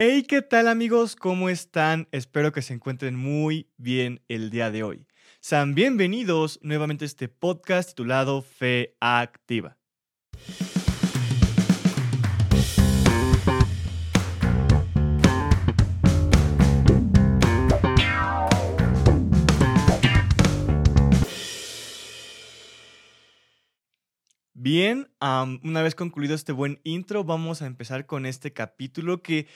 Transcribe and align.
Hey, 0.00 0.22
¿qué 0.22 0.42
tal 0.42 0.68
amigos? 0.68 1.16
¿Cómo 1.16 1.48
están? 1.48 2.06
Espero 2.12 2.52
que 2.52 2.62
se 2.62 2.72
encuentren 2.72 3.16
muy 3.16 3.68
bien 3.78 4.22
el 4.28 4.48
día 4.48 4.70
de 4.70 4.84
hoy. 4.84 5.08
Sean 5.40 5.74
bienvenidos 5.74 6.60
nuevamente 6.62 7.04
a 7.04 7.06
este 7.06 7.26
podcast 7.26 7.88
titulado 7.88 8.40
Fe 8.42 8.94
Activa. 9.00 9.76
Bien, 24.54 25.08
una 25.20 25.82
vez 25.82 25.94
concluido 25.96 26.36
este 26.36 26.52
buen 26.52 26.80
intro, 26.84 27.24
vamos 27.24 27.62
a 27.62 27.66
empezar 27.66 28.06
con 28.06 28.26
este 28.26 28.52
capítulo 28.52 29.22
que 29.22 29.48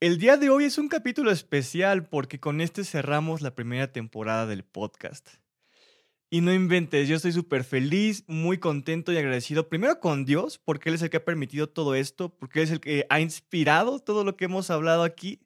el 0.00 0.18
día 0.18 0.36
de 0.36 0.48
hoy 0.48 0.64
es 0.64 0.78
un 0.78 0.88
capítulo 0.88 1.32
especial 1.32 2.06
porque 2.06 2.38
con 2.38 2.60
este 2.60 2.84
cerramos 2.84 3.40
la 3.40 3.54
primera 3.56 3.92
temporada 3.92 4.46
del 4.46 4.62
podcast. 4.62 5.28
Y 6.30 6.40
no 6.40 6.52
inventes, 6.52 7.08
yo 7.08 7.16
estoy 7.16 7.32
súper 7.32 7.64
feliz, 7.64 8.22
muy 8.28 8.58
contento 8.58 9.12
y 9.12 9.16
agradecido, 9.16 9.68
primero 9.68 9.98
con 9.98 10.24
Dios, 10.24 10.58
porque 10.58 10.90
Él 10.90 10.94
es 10.94 11.02
el 11.02 11.10
que 11.10 11.16
ha 11.16 11.24
permitido 11.24 11.68
todo 11.68 11.94
esto, 11.94 12.28
porque 12.28 12.60
Él 12.60 12.64
es 12.66 12.70
el 12.70 12.80
que 12.80 13.06
ha 13.08 13.18
inspirado 13.20 13.98
todo 13.98 14.24
lo 14.24 14.36
que 14.36 14.44
hemos 14.44 14.70
hablado 14.70 15.02
aquí, 15.02 15.40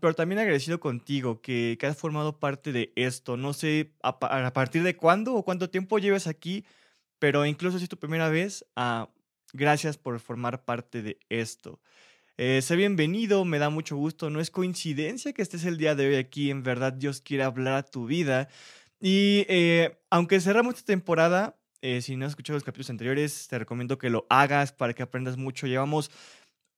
pero 0.00 0.14
también 0.14 0.38
agradecido 0.38 0.80
contigo, 0.80 1.42
que, 1.42 1.76
has 1.82 1.98
formado 1.98 2.38
parte 2.38 2.72
de 2.72 2.92
esto. 2.96 3.36
No 3.36 3.52
sé 3.52 3.92
a, 4.02 4.52
partir 4.52 4.84
de 4.84 4.96
cuándo 4.96 5.34
o 5.34 5.44
cuánto 5.44 5.68
tiempo 5.68 5.98
lleves 5.98 6.28
aquí, 6.28 6.64
pero 7.18 7.44
incluso 7.44 7.78
si 7.78 7.84
es 7.84 7.90
tu 7.90 7.98
primera 7.98 8.28
vez, 8.28 8.64
ah, 8.76 9.10
gracias 9.52 9.98
por 9.98 10.18
formar 10.20 10.64
parte 10.64 11.02
de 11.02 11.18
esto. 11.28 11.80
Eh, 12.42 12.62
sé 12.62 12.74
bienvenido, 12.74 13.44
me 13.44 13.58
da 13.58 13.68
mucho 13.68 13.98
gusto. 13.98 14.30
No 14.30 14.40
es 14.40 14.50
coincidencia 14.50 15.34
que 15.34 15.42
estés 15.42 15.66
el 15.66 15.76
día 15.76 15.94
de 15.94 16.08
hoy 16.08 16.14
aquí. 16.14 16.50
En 16.50 16.62
verdad, 16.62 16.94
Dios 16.94 17.20
quiere 17.20 17.42
hablar 17.42 17.74
a 17.74 17.82
tu 17.82 18.06
vida. 18.06 18.48
Y 18.98 19.44
eh, 19.46 19.98
aunque 20.08 20.40
cerramos 20.40 20.76
esta 20.76 20.86
temporada, 20.86 21.58
eh, 21.82 22.00
si 22.00 22.16
no 22.16 22.24
has 22.24 22.32
escuchado 22.32 22.56
los 22.56 22.64
capítulos 22.64 22.88
anteriores, 22.88 23.46
te 23.46 23.58
recomiendo 23.58 23.98
que 23.98 24.08
lo 24.08 24.26
hagas 24.30 24.72
para 24.72 24.94
que 24.94 25.02
aprendas 25.02 25.36
mucho. 25.36 25.66
Llevamos 25.66 26.10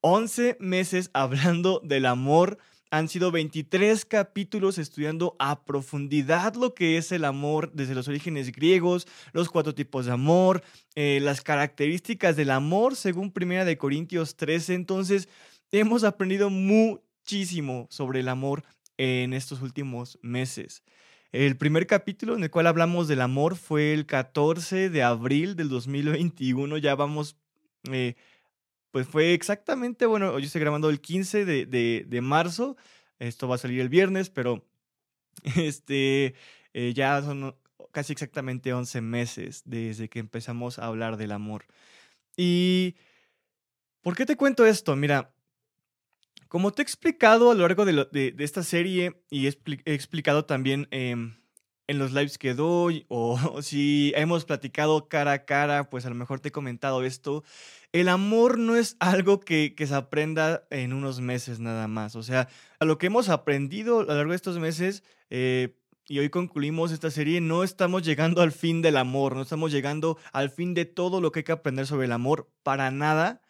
11 0.00 0.56
meses 0.59 1.11
hablando 1.14 1.81
del 1.84 2.06
amor. 2.06 2.59
Han 2.91 3.09
sido 3.09 3.31
23 3.31 4.05
capítulos 4.05 4.78
estudiando 4.78 5.37
a 5.39 5.65
profundidad 5.65 6.56
lo 6.56 6.75
que 6.75 6.97
es 6.97 7.12
el 7.12 7.25
amor 7.25 7.70
desde 7.72 7.94
los 7.94 8.09
orígenes 8.09 8.50
griegos, 8.50 9.06
los 9.33 9.48
cuatro 9.48 9.77
tipos 9.77 10.06
de 10.06 10.12
amor, 10.12 10.62
las 10.94 11.41
características 11.41 12.37
del 12.37 12.50
amor 12.50 12.94
según 12.94 13.31
Primera 13.33 13.65
de 13.65 13.78
Corintios 13.78 14.37
13. 14.37 14.75
Entonces, 14.75 15.27
Hemos 15.75 16.05
aprendido 16.05 16.51
muchísimo 16.51 17.87
sobre 17.91 18.20
el 18.20 18.28
amor 18.28 18.62
en 18.98 19.33
estos 19.33 19.62
últimos 19.62 20.19
meses. 20.20 20.83
El 21.33 21.56
primer 21.56 21.87
capítulo 21.87 22.37
en 22.37 22.42
el 22.42 22.51
cual 22.51 22.67
hablamos 22.67 23.09
del 23.09 23.23
amor 23.23 23.56
fue 23.56 23.95
el 23.95 24.05
14 24.05 24.91
de 24.91 25.03
abril 25.03 25.56
del 25.56 25.70
2021. 25.70 26.77
Ya 26.77 26.95
vamos, 26.95 27.39
eh, 27.91 28.17
pues 28.91 29.06
fue 29.09 29.33
exactamente, 29.33 30.05
bueno, 30.05 30.39
yo 30.39 30.45
estoy 30.45 30.61
grabando 30.61 30.91
el 30.91 31.00
15 31.00 31.47
de, 31.47 32.20
marzo. 32.20 32.77
Esto 33.19 33.48
va 33.48 33.55
a 33.55 33.59
salir 33.59 33.81
el 33.81 33.89
viernes, 33.89 34.28
pero 34.28 34.67
este, 35.56 36.34
eh, 36.75 36.93
ya 36.95 37.23
son 37.23 37.56
casi 37.93 38.12
exactamente 38.12 38.75
11 38.75 39.00
meses 39.00 39.62
desde 39.65 40.11
que 40.11 40.19
empezamos 40.19 40.78
a 40.78 40.84
hablar 40.84 41.17
del 41.17 41.33
amor. 41.33 41.65
¿Y 42.37 42.95
por 44.03 44.15
qué 44.15 44.27
te 44.27 44.37
cuento 44.37 44.67
esto? 44.67 44.95
Mira, 44.97 45.33
como 46.53 46.70
te 46.70 46.83
he 46.83 46.84
explicado 46.84 47.50
a 47.50 47.55
lo 47.55 47.62
largo 47.62 47.86
de, 47.86 48.34
esta 48.39 48.62
serie 48.62 49.25
y 49.31 49.47
he, 49.47 49.56
explicado 49.86 50.45
también 50.45 50.86
em, 50.91 51.34
en 51.86 51.98
los 51.98 52.12
lives 52.12 52.36
que 52.36 52.53
doy 52.53 53.06
o, 53.09 53.62
si 53.62 54.12
hemos 54.17 54.44
platicado 54.44 55.09
cara 55.09 55.32
a 55.32 55.44
cara, 55.47 55.88
pues 55.88 56.04
a 56.04 56.10
lo 56.10 56.15
mejor 56.15 56.41
te 56.41 56.50
he 56.50 56.53
comentado 56.53 57.04
esto, 57.04 57.43
el 57.93 58.10
amor 58.10 58.59
no 58.59 58.77
es 58.77 58.99
algo 59.00 59.41
que, 59.41 59.75
se 59.78 59.94
aprenda 59.94 60.66
en 60.69 60.93
unos 60.93 61.22
meses 61.22 61.59
nada 61.59 61.88
más. 61.88 62.16
O 62.16 62.22
sea, 62.22 62.49
a 62.78 62.84
lo 62.84 62.98
que 62.98 63.06
hemos 63.06 63.31
aprendido 63.31 64.00
a 64.00 64.04
lo 64.04 64.15
largo 64.15 64.32
de 64.32 64.37
estos 64.37 64.59
meses, 64.59 65.04
eh, 65.31 65.75
y 66.06 66.19
hoy 66.19 66.28
concluimos 66.28 66.93
esta 66.93 67.10
serie, 67.10 67.41
no 67.41 67.65
estamos 67.65 68.03
llegando 68.03 68.43
al 68.43 68.53
fin 68.53 68.82
del 68.82 68.98
amor, 68.98 69.37
no 69.37 69.41
estamos 69.41 69.72
llegando 69.72 70.19
al 70.34 70.50
fin 70.50 70.75
de 70.75 70.84
todo 70.84 71.22
lo 71.22 71.32
que 71.32 71.38
hay 71.38 71.44
que 71.44 71.53
aprender 71.53 71.87
sobre 71.87 72.04
el 72.04 72.12
amor, 72.12 72.50
para 72.62 72.91
nada. 72.91 73.41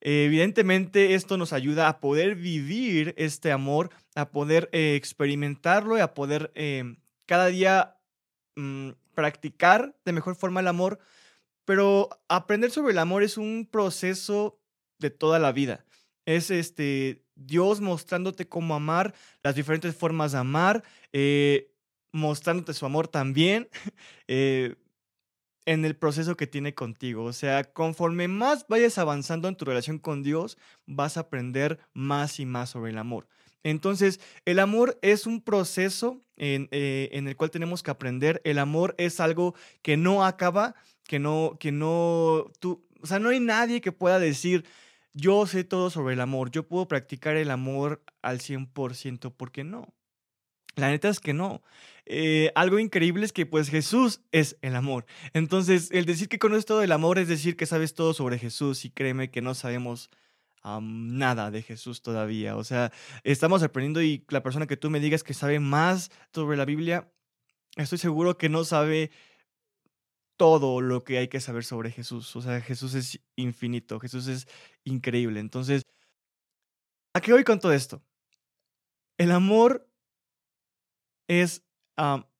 Evidentemente 0.00 1.14
esto 1.14 1.36
nos 1.36 1.52
ayuda 1.52 1.88
a 1.88 2.00
poder 2.00 2.34
vivir 2.34 3.14
este 3.18 3.52
amor, 3.52 3.90
a 4.14 4.30
poder 4.30 4.68
eh, 4.72 4.94
experimentarlo 4.96 5.98
y 5.98 6.00
a 6.00 6.14
poder 6.14 6.50
em, 6.54 6.96
cada 7.26 7.46
día 7.46 7.98
mm, 8.56 8.90
practicar 9.14 9.94
de 10.04 10.12
mejor 10.12 10.36
forma 10.36 10.60
el 10.60 10.68
amor. 10.68 10.98
Pero 11.66 12.08
aprender 12.28 12.70
sobre 12.70 12.92
el 12.92 12.98
amor 12.98 13.22
es 13.22 13.36
un 13.36 13.68
proceso 13.70 14.58
de 14.98 15.10
toda 15.10 15.38
la 15.38 15.52
vida. 15.52 15.84
Es 16.24 16.50
este 16.50 17.22
Dios 17.34 17.80
mostrándote 17.80 18.48
cómo 18.48 18.74
amar, 18.74 19.14
las 19.42 19.54
diferentes 19.54 19.94
formas 19.94 20.32
de 20.32 20.38
amar, 20.38 20.82
eh, 21.12 21.72
mostrándote 22.12 22.74
su 22.74 22.86
amor 22.86 23.08
también. 23.08 23.68
En 25.66 25.84
el 25.84 25.96
proceso 25.96 26.36
que 26.36 26.46
tiene 26.46 26.74
contigo. 26.74 27.24
O 27.24 27.32
sea, 27.32 27.64
conforme 27.64 28.28
más 28.28 28.66
vayas 28.68 28.98
avanzando 28.98 29.48
en 29.48 29.56
tu 29.56 29.64
relación 29.64 29.98
con 29.98 30.22
Dios, 30.22 30.58
vas 30.86 31.16
a 31.16 31.20
aprender 31.20 31.78
más 31.92 32.40
y 32.40 32.46
más 32.46 32.70
sobre 32.70 32.90
el 32.90 32.98
amor. 32.98 33.28
Entonces, 33.62 34.20
el 34.46 34.58
amor 34.58 34.98
es 35.02 35.26
un 35.26 35.42
proceso 35.42 36.22
en, 36.36 36.68
eh, 36.70 37.10
el 37.12 37.36
cual 37.36 37.50
tenemos 37.50 37.82
que 37.82 37.90
aprender. 37.90 38.40
El 38.44 38.58
amor 38.58 38.94
es 38.98 39.20
algo 39.20 39.54
que 39.82 39.96
no 39.96 40.24
acaba, 40.24 40.74
que 41.04 41.18
no, 41.18 41.56
que 41.60 41.72
no, 41.72 42.50
tú, 42.58 42.86
o 43.02 43.06
sea, 43.06 43.18
no 43.18 43.28
hay 43.28 43.40
nadie 43.40 43.80
que 43.80 43.92
pueda 43.92 44.18
decir, 44.18 44.64
yo 45.12 45.46
sé 45.46 45.64
todo 45.64 45.90
sobre 45.90 46.14
el 46.14 46.20
amor, 46.20 46.50
yo 46.50 46.66
puedo 46.66 46.88
practicar 46.88 47.36
el 47.36 47.50
amor 47.50 48.02
al 48.22 48.40
100%, 48.40 49.34
porque 49.36 49.64
no. 49.64 49.92
La 50.80 50.88
neta 50.88 51.08
es 51.08 51.20
que 51.20 51.34
no. 51.34 51.62
Eh, 52.06 52.50
algo 52.54 52.78
increíble 52.78 53.24
es 53.24 53.32
que 53.32 53.46
pues 53.46 53.68
Jesús 53.68 54.20
es 54.32 54.56
el 54.62 54.74
amor. 54.74 55.06
Entonces, 55.32 55.90
el 55.92 56.06
decir 56.06 56.28
que 56.28 56.38
conoces 56.38 56.66
todo 56.66 56.82
el 56.82 56.92
amor 56.92 57.18
es 57.18 57.28
decir 57.28 57.56
que 57.56 57.66
sabes 57.66 57.94
todo 57.94 58.14
sobre 58.14 58.38
Jesús 58.38 58.84
y 58.84 58.90
créeme 58.90 59.30
que 59.30 59.42
no 59.42 59.54
sabemos 59.54 60.10
nada 60.82 61.50
de 61.50 61.62
Jesús 61.62 62.02
todavía. 62.02 62.56
O 62.56 62.64
sea, 62.64 62.92
estamos 63.24 63.62
aprendiendo 63.62 64.02
y 64.02 64.24
la 64.28 64.42
persona 64.42 64.66
que 64.66 64.76
tú 64.76 64.90
me 64.90 65.00
digas 65.00 65.22
que 65.22 65.34
sabe 65.34 65.60
más 65.60 66.10
sobre 66.34 66.56
la 66.56 66.64
Biblia, 66.64 67.10
estoy 67.76 67.98
seguro 67.98 68.36
que 68.36 68.48
no 68.48 68.64
sabe 68.64 69.10
todo 70.36 70.80
lo 70.80 71.04
que 71.04 71.18
hay 71.18 71.28
que 71.28 71.40
saber 71.40 71.64
sobre 71.64 71.90
Jesús. 71.90 72.34
O 72.36 72.42
sea, 72.42 72.60
Jesús 72.60 72.94
es 72.94 73.20
infinito, 73.36 74.00
Jesús 74.00 74.26
es 74.26 74.48
increíble. 74.84 75.40
Entonces, 75.40 75.86
¿a 77.14 77.20
qué 77.20 77.32
voy 77.32 77.44
con 77.44 77.60
todo 77.60 77.72
esto? 77.72 78.02
El 79.18 79.32
amor 79.32 79.89
es 81.30 81.62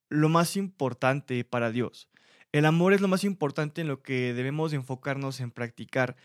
lo 0.08 0.28
más 0.28 0.56
importante 0.56 1.44
para 1.44 1.70
Dios. 1.70 2.10
El 2.50 2.66
amor 2.66 2.92
es 2.92 3.00
lo 3.00 3.06
más 3.06 3.22
importante 3.22 3.80
en 3.80 3.86
lo 3.86 4.02
que 4.02 4.34
debemos 4.34 4.72
enfocarnos 4.72 5.38
en 5.38 5.52
practicar. 5.52 6.16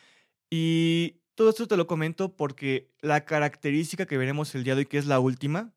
Y 0.50 1.22
todo 1.36 1.52
esto 1.52 1.68
te 1.68 1.78
lo 1.78 1.86
comento 1.86 2.36
porque 2.36 2.90
la 3.02 3.24
característica 3.26 4.08
que 4.08 4.18
veremos 4.18 4.56
el 4.56 4.64
día 4.64 4.74
de 4.74 4.80
hoy, 4.80 4.86
que 4.88 4.98
es 4.98 5.06
la 5.06 5.20
última, 5.20 5.74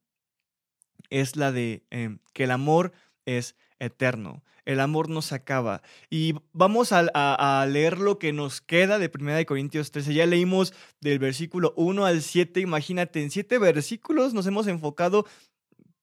es 1.10 1.36
la 1.36 1.52
de 1.52 1.84
em, 1.90 2.20
que 2.32 2.44
el 2.44 2.52
amor 2.52 2.92
es 3.26 3.54
eterno. 3.78 4.42
El 4.64 4.80
amor 4.80 5.10
no 5.10 5.20
se 5.20 5.34
acaba. 5.34 5.82
Y 6.08 6.34
vamos 6.52 6.92
a, 6.92 7.66
leer 7.66 7.98
lo 7.98 8.18
que 8.18 8.32
nos 8.32 8.60
queda 8.60 8.98
de 8.98 9.10
1 9.12 9.44
Corintios 9.46 9.90
13. 9.90 10.14
Ya 10.14 10.26
leímos 10.26 10.74
del 11.00 11.18
versículo 11.18 11.74
1 11.76 12.04
al 12.06 12.22
7. 12.22 12.60
Imagínate, 12.60 13.22
en 13.22 13.30
7 13.30 13.58
versículos 13.58 14.34
nos 14.34 14.46
hemos 14.46 14.66
enfocado 14.66 15.26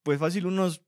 pues 0.06 0.20
fácil 0.20 0.46
unos 0.46 0.84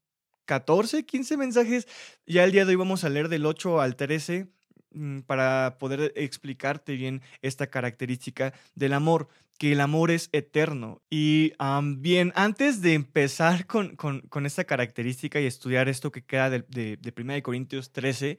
14, 0.45 1.03
15 1.03 1.37
mensajes. 1.37 1.87
Ya 2.27 2.43
el 2.43 2.51
día 2.51 2.65
de 2.65 2.69
hoy 2.69 2.75
vamos 2.75 3.03
a 3.03 3.09
leer 3.09 3.29
del 3.29 3.47
8 3.47 3.81
al 3.81 3.95
13 3.95 4.47
mm, 4.91 5.21
para 5.21 5.77
poder 5.79 6.13
explicarte 6.15 6.93
bien 6.93 7.23
esta 7.41 7.67
característica 7.67 8.53
del 8.75 8.93
amor, 8.93 9.27
que 9.57 9.71
el 9.71 9.81
amor 9.81 10.11
es 10.11 10.29
eterno. 10.33 11.01
Y 11.09 11.53
bien, 11.97 12.31
antes 12.35 12.81
de 12.81 12.93
empezar 12.93 13.65
con, 13.65 13.95
con, 13.95 14.45
esta 14.45 14.65
característica 14.65 15.41
y 15.41 15.47
estudiar 15.47 15.89
esto 15.89 16.11
que 16.11 16.23
queda 16.23 16.51
de, 16.51 16.63
de, 16.69 16.97
de 16.97 17.13
1 17.17 17.41
Corintios 17.41 17.91
13, 17.91 18.37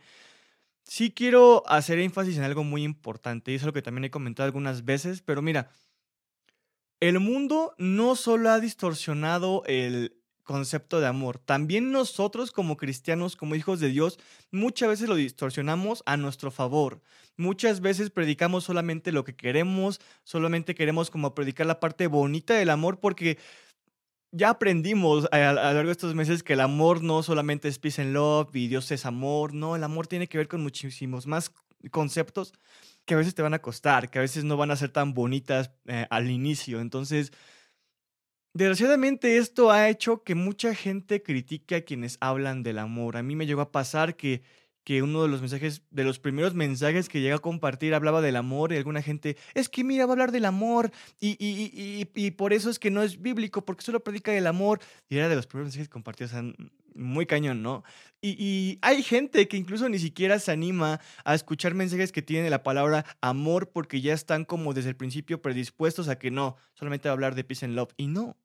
sí 0.84 1.10
quiero 1.10 1.64
hacer 1.66 1.98
énfasis 1.98 2.36
en 2.36 2.44
algo 2.44 2.62
muy 2.62 2.84
importante, 2.84 3.50
y 3.50 3.56
es 3.56 3.64
algo 3.64 3.74
que 3.74 3.82
también 3.82 4.04
he 4.04 4.10
comentado 4.12 4.46
algunas 4.46 4.84
veces, 4.84 5.22
pero 5.22 5.42
mira, 5.42 5.70
el 7.00 7.18
mundo 7.18 7.74
no 7.78 8.14
solo 8.14 8.50
ha 8.50 8.60
distorsionado 8.60 9.64
el, 9.66 10.17
concepto 10.48 10.98
de 10.98 11.06
amor. 11.06 11.38
También 11.38 11.92
nosotros 11.92 12.52
como 12.52 12.78
cristianos, 12.78 13.36
como 13.36 13.54
hijos 13.54 13.80
de 13.80 13.90
Dios, 13.90 14.18
muchas 14.50 14.88
veces 14.88 15.06
lo 15.06 15.14
distorsionamos 15.14 16.02
a 16.06 16.16
nuestro 16.16 16.50
favor. 16.50 17.02
Muchas 17.36 17.82
veces 17.82 18.08
predicamos 18.08 18.64
solamente 18.64 19.12
lo 19.12 19.24
que 19.24 19.36
queremos, 19.36 20.00
solamente 20.24 20.74
queremos 20.74 21.10
como 21.10 21.34
predicar 21.34 21.66
la 21.66 21.80
parte 21.80 22.06
bonita 22.06 22.54
del 22.54 22.70
amor 22.70 22.98
porque 22.98 23.36
ya 24.32 24.48
aprendimos 24.48 25.28
a, 25.32 25.52
lo 25.52 25.62
largo 25.62 25.88
de 25.88 25.92
estos 25.92 26.14
meses 26.14 26.42
que 26.42 26.54
el 26.54 26.60
amor 26.60 27.02
no 27.02 27.22
solamente 27.22 27.68
es 27.68 27.78
peace 27.78 28.00
and 28.00 28.14
love 28.14 28.48
y 28.56 28.68
Dios 28.68 28.90
es 28.90 29.04
amor, 29.04 29.52
no, 29.52 29.76
el 29.76 29.84
amor 29.84 30.06
tiene 30.06 30.28
que 30.28 30.38
ver 30.38 30.48
con 30.48 30.62
muchísimos 30.62 31.26
más 31.26 31.52
conceptos 31.90 32.54
que 33.04 33.12
a 33.12 33.18
veces 33.18 33.34
te 33.34 33.42
van 33.42 33.52
a 33.52 33.60
costar, 33.60 34.08
que 34.10 34.18
a 34.18 34.22
veces 34.22 34.44
no 34.44 34.56
van 34.56 34.70
a 34.70 34.76
ser 34.76 34.88
tan 34.88 35.12
bonitas 35.12 35.72
eh, 35.86 36.06
al 36.08 36.30
inicio. 36.30 36.80
Entonces, 36.80 37.32
desgraciadamente 38.58 39.38
esto 39.38 39.70
ha 39.70 39.88
hecho 39.88 40.22
que 40.24 40.34
mucha 40.34 40.74
gente 40.74 41.22
critique 41.22 41.76
a 41.76 41.84
quienes 41.84 42.18
hablan 42.20 42.62
del 42.62 42.78
amor. 42.78 43.16
A 43.16 43.22
mí 43.22 43.36
me 43.36 43.46
llegó 43.46 43.60
a 43.60 43.72
pasar 43.72 44.16
que 44.16 44.42
que 44.88 45.02
uno 45.02 45.22
de 45.22 45.28
los 45.28 45.42
mensajes, 45.42 45.82
de 45.90 46.02
los 46.02 46.18
primeros 46.18 46.54
mensajes 46.54 47.10
que 47.10 47.20
llega 47.20 47.36
a 47.36 47.40
compartir 47.40 47.92
hablaba 47.92 48.22
del 48.22 48.36
amor 48.36 48.72
y 48.72 48.78
alguna 48.78 49.02
gente, 49.02 49.36
es 49.52 49.68
que 49.68 49.84
mira, 49.84 50.06
va 50.06 50.12
a 50.12 50.14
hablar 50.14 50.32
del 50.32 50.46
amor 50.46 50.90
y, 51.20 51.36
y, 51.38 52.08
y, 52.14 52.30
por 52.30 52.54
eso 52.54 52.70
es 52.70 52.78
que 52.78 52.90
no 52.90 53.02
es 53.02 53.20
bíblico, 53.20 53.66
porque 53.66 53.84
solo 53.84 54.02
predica 54.02 54.32
del 54.32 54.46
amor. 54.46 54.80
Y 55.10 55.18
era 55.18 55.28
de 55.28 55.36
los 55.36 55.46
primeros 55.46 55.66
mensajes 55.66 55.88
que 55.88 55.92
compartió, 55.92 56.24
o 56.24 56.30
sea, 56.30 56.42
muy 56.94 57.26
cañón, 57.26 57.62
¿no? 57.62 57.84
Y, 58.22 58.78
hay 58.80 59.02
gente 59.02 59.46
que 59.46 59.58
incluso 59.58 59.90
ni 59.90 59.98
siquiera 59.98 60.38
se 60.38 60.52
anima 60.52 61.00
a 61.22 61.34
escuchar 61.34 61.74
mensajes 61.74 62.10
que 62.10 62.22
tienen 62.22 62.50
la 62.50 62.62
palabra 62.62 63.04
amor 63.20 63.68
porque 63.68 64.00
ya 64.00 64.14
están 64.14 64.46
como 64.46 64.72
desde 64.72 64.88
el 64.88 64.96
principio 64.96 65.42
predispuestos 65.42 66.08
a 66.08 66.18
que 66.18 66.30
no, 66.30 66.56
solamente 66.72 67.10
va 67.10 67.12
a 67.12 67.14
hablar 67.14 67.34
de 67.34 67.44
peace 67.44 67.66
and 67.66 67.74
love. 67.74 67.92
Y 67.98 68.06
no, 68.06 68.38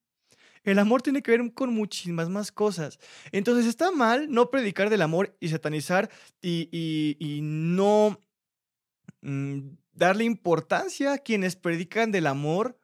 el 0.63 0.79
amor 0.79 1.01
tiene 1.01 1.21
que 1.21 1.31
ver 1.31 1.53
con 1.53 1.73
muchísimas 1.73 2.29
más 2.29 2.51
cosas. 2.51 2.99
Entonces 3.31 3.65
está 3.65 3.91
mal 3.91 4.31
no 4.31 4.49
predicar 4.49 4.89
del 4.89 5.01
amor 5.01 5.35
y 5.39 5.49
satanizar 5.49 6.09
y, 6.41 7.39
no 7.43 8.21
mm, 9.21 9.59
darle 9.93 10.23
importancia 10.23 11.13
a 11.13 11.17
quienes 11.17 11.55
predican 11.55 12.11
del 12.11 12.27
amor, 12.27 12.77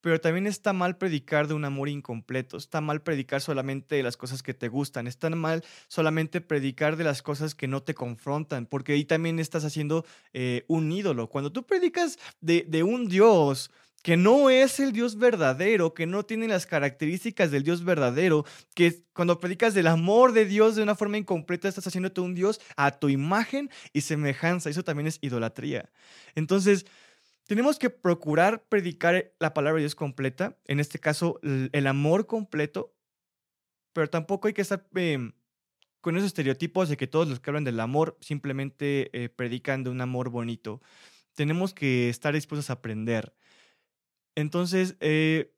pero 0.00 0.20
también 0.20 0.46
está 0.48 0.72
mal 0.72 0.96
predicar 0.96 1.46
de 1.46 1.54
un 1.54 1.64
amor 1.64 1.88
incompleto. 1.88 2.56
Está 2.56 2.80
mal 2.80 3.02
predicar 3.02 3.40
solamente 3.40 3.94
de 3.94 4.02
las 4.02 4.16
cosas 4.16 4.42
que 4.42 4.52
te 4.52 4.68
gustan. 4.68 5.06
Está 5.06 5.30
mal 5.30 5.64
solamente 5.86 6.40
predicar 6.40 6.96
de 6.96 7.04
las 7.04 7.22
cosas 7.22 7.54
que 7.54 7.68
no 7.68 7.82
te 7.84 7.94
confrontan, 7.94 8.66
porque 8.66 8.94
ahí 8.94 9.04
también 9.04 9.38
estás 9.38 9.64
haciendo 9.64 10.04
eh, 10.32 10.64
un 10.66 10.90
ídolo. 10.90 11.28
Cuando 11.28 11.52
tú 11.52 11.64
predicas 11.64 12.18
de, 12.40 12.64
de 12.68 12.82
un 12.82 13.08
Dios 13.08 13.70
que 14.02 14.16
no 14.16 14.50
es 14.50 14.80
el 14.80 14.92
Dios 14.92 15.16
verdadero, 15.16 15.94
que 15.94 16.06
no 16.06 16.24
tiene 16.24 16.48
las 16.48 16.66
características 16.66 17.50
del 17.52 17.62
Dios 17.62 17.84
verdadero, 17.84 18.44
que 18.74 19.04
cuando 19.12 19.38
predicas 19.38 19.74
del 19.74 19.86
amor 19.86 20.32
de 20.32 20.44
Dios 20.44 20.74
de 20.74 20.82
una 20.82 20.96
forma 20.96 21.18
incompleta 21.18 21.68
estás 21.68 21.86
haciéndote 21.86 22.20
un 22.20 22.34
Dios 22.34 22.60
a 22.76 22.98
tu 22.98 23.08
imagen 23.08 23.70
y 23.92 24.00
semejanza. 24.00 24.70
Eso 24.70 24.82
también 24.82 25.06
es 25.06 25.18
idolatría. 25.20 25.90
Entonces, 26.34 26.84
tenemos 27.46 27.78
que 27.78 27.90
procurar 27.90 28.64
predicar 28.68 29.32
la 29.38 29.54
palabra 29.54 29.76
de 29.76 29.82
Dios 29.82 29.94
completa, 29.94 30.58
en 30.66 30.80
este 30.80 30.98
caso 30.98 31.38
el 31.42 31.86
amor 31.86 32.26
completo, 32.26 32.94
pero 33.92 34.10
tampoco 34.10 34.48
hay 34.48 34.54
que 34.54 34.62
estar 34.62 34.86
em, 34.94 35.32
con 36.00 36.16
esos 36.16 36.28
estereotipos 36.28 36.88
de 36.88 36.96
que 36.96 37.06
todos 37.06 37.28
los 37.28 37.40
que 37.40 37.50
hablan 37.50 37.64
del 37.64 37.78
amor 37.78 38.18
simplemente 38.20 39.10
eh, 39.12 39.28
predican 39.28 39.84
de 39.84 39.90
un 39.90 40.00
amor 40.00 40.30
bonito. 40.30 40.80
Tenemos 41.34 41.72
que 41.72 42.08
estar 42.08 42.34
dispuestos 42.34 42.70
a 42.70 42.74
aprender. 42.74 43.34
Entonces, 44.34 44.96
eh, 45.00 45.54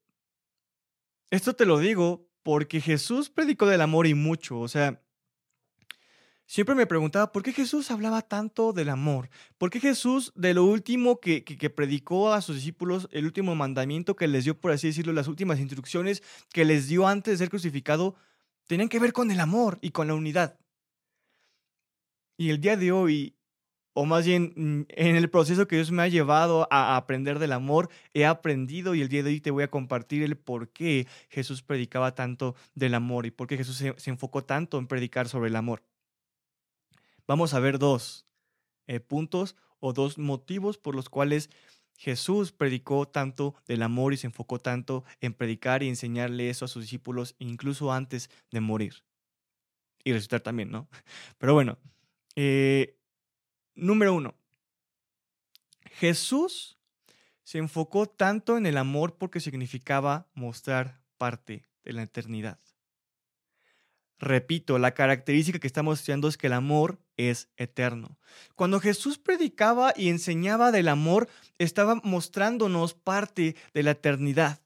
esto 1.30 1.54
te 1.54 1.66
lo 1.66 1.78
digo 1.78 2.28
porque 2.42 2.80
Jesús 2.80 3.30
predicó 3.30 3.66
del 3.66 3.80
amor 3.80 4.06
y 4.06 4.14
mucho. 4.14 4.60
O 4.60 4.68
sea, 4.68 5.02
siempre 6.46 6.74
me 6.74 6.86
preguntaba, 6.86 7.32
¿por 7.32 7.42
qué 7.42 7.52
Jesús 7.52 7.90
hablaba 7.90 8.22
tanto 8.22 8.72
del 8.72 8.88
amor? 8.88 9.30
¿Por 9.58 9.70
qué 9.70 9.80
Jesús, 9.80 10.32
de 10.36 10.54
lo 10.54 10.64
último 10.64 11.20
que, 11.20 11.44
que, 11.44 11.70
predicó 11.70 12.32
a 12.32 12.42
sus 12.42 12.56
discípulos, 12.56 13.08
el 13.10 13.24
último 13.24 13.54
mandamiento 13.54 14.16
que 14.16 14.28
les 14.28 14.44
dio, 14.44 14.58
por 14.60 14.72
así 14.72 14.88
decirlo, 14.88 15.12
las 15.12 15.28
últimas 15.28 15.58
instrucciones 15.58 16.22
que 16.52 16.64
les 16.64 16.88
dio 16.88 17.08
antes 17.08 17.32
de 17.32 17.38
ser 17.38 17.50
crucificado, 17.50 18.14
tenían 18.66 18.88
que 18.88 19.00
ver 19.00 19.12
con 19.12 19.30
el 19.30 19.40
amor 19.40 19.78
y 19.80 19.90
con 19.90 20.06
la 20.06 20.14
unidad? 20.14 20.58
Y 22.36 22.50
el 22.50 22.60
día 22.60 22.76
de 22.76 22.92
hoy 22.92 23.36
o 23.94 24.05
más 24.05 24.26
bien 24.26 24.52
mm, 24.56 24.82
en 24.88 25.17
el 25.17 25.31
proceso 25.31 25.67
que 25.67 25.76
Dios 25.76 25.91
me 25.91 26.02
ha 26.02 26.08
llevado 26.08 26.69
a 26.70 26.96
aprender 26.96 27.38
del 27.38 27.52
amor, 27.52 27.88
he 28.12 28.26
aprendido 28.26 28.94
y 28.94 29.00
el 29.00 29.08
día 29.08 29.23
de 29.23 29.31
hoy 29.31 29.41
te 29.41 29.50
voy 29.50 29.62
a 29.62 29.70
compartir 29.70 30.23
el 30.23 30.37
por 30.37 30.69
qué 30.69 31.06
Jesús 31.31 31.62
predicaba 31.62 32.14
tanto 32.14 32.55
del 32.75 32.94
amor 32.94 33.25
y 33.25 33.31
por 33.31 33.46
qué 33.46 33.56
Jesús 33.56 33.76
se, 33.76 34.11
enfocó 34.11 34.44
tanto 34.44 34.79
en 34.79 34.88
predicar 34.88 35.29
sobre 35.29 35.49
el 35.49 35.56
amor. 35.56 35.82
Vamos 37.26 37.55
a 37.55 37.61
ver 37.61 37.79
dos 37.79 38.26
eh, 38.87 39.00
puntos 39.00 39.56
o 39.79 39.93
dos 39.93 40.19
motivos 40.19 40.76
por 40.76 40.94
los 40.94 41.08
cuales 41.08 41.49
Jesús 41.96 42.50
predicó 42.50 43.06
tanto 43.06 43.55
del 43.67 43.82
amor 43.82 44.12
y 44.12 44.17
se 44.17 44.26
enfocó 44.26 44.58
tanto 44.58 45.05
en 45.20 45.32
predicar 45.32 45.82
y 45.82 45.88
enseñarle 45.88 46.50
eso 46.50 46.64
a 46.64 46.69
sus 46.69 46.82
discípulos 46.82 47.37
incluso 47.38 47.93
antes 47.93 48.29
de 48.50 48.61
morir. 48.61 49.05
Y 50.02 50.12
resucitar 50.12 50.41
también, 50.41 50.70
¿no? 50.70 50.88
Pero 51.38 51.55
bueno, 51.55 51.79
eh, 52.37 52.99
Número 53.74 54.14
uno, 54.14 54.34
Jesús 55.92 56.78
se 57.42 57.58
enfocó 57.58 58.06
tanto 58.06 58.56
en 58.56 58.66
el 58.66 58.78
amor 58.78 59.16
porque 59.16 59.40
significaba 59.40 60.26
mostrar 60.34 61.00
parte 61.18 61.64
de 61.84 61.92
la 61.92 62.02
eternidad. 62.02 62.58
Repito, 64.18 64.78
la 64.78 64.94
característica 64.94 65.58
que 65.58 65.66
estamos 65.66 65.98
estudiando 65.98 66.28
es 66.28 66.38
que 66.38 66.46
el 66.46 66.54
amor 66.54 66.98
es 67.16 67.48
eterno. 67.56 68.16
Cuando 68.54 68.80
Jesús 68.80 69.18
predicaba 69.18 69.92
y 69.96 70.08
enseñaba 70.08 70.72
del 70.72 70.88
amor, 70.88 71.28
estaba 71.58 71.96
mostrándonos 71.96 72.94
parte 72.94 73.56
de 73.74 73.82
la 73.82 73.92
eternidad. 73.92 74.60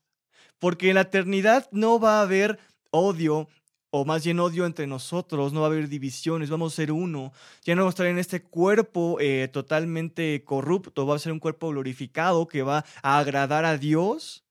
Porque 0.59 0.91
en 0.91 0.97
la 0.97 1.03
eternidad 1.03 1.69
no 1.73 1.99
va 1.99 2.19
a 2.19 2.23
haber 2.23 2.59
odio, 2.91 3.49
o 3.91 4.05
más 4.05 4.25
bien 4.25 4.41
odio 4.41 4.67
entre 4.67 4.87
nosotros, 4.87 5.53
no 5.53 5.61
va 5.61 5.67
a 5.67 5.71
haber 5.71 5.89
divisiones, 5.89 6.51
vamos 6.51 6.73
a 6.73 6.77
ser 6.77 6.93
uno. 6.93 7.33
Ya 7.65 7.75
no 7.75 7.83
vamos 7.83 7.93
a 7.93 7.97
estar 7.97 8.07
en 8.07 8.19
este 8.19 8.43
cuerpo 8.43 9.19
eh, 9.21 9.49
totalmente 9.53 10.43
corrupto, 10.45 11.07
va 11.07 11.17
a 11.17 11.19
ser 11.19 11.33
un 11.33 11.41
cuerpo 11.41 11.71
glorificado 11.71 12.49
que 12.49 12.63
va 12.63 12.85
a 13.03 13.19
agradar 13.19 13.65
a 13.65 13.79
Dios. 13.79 14.45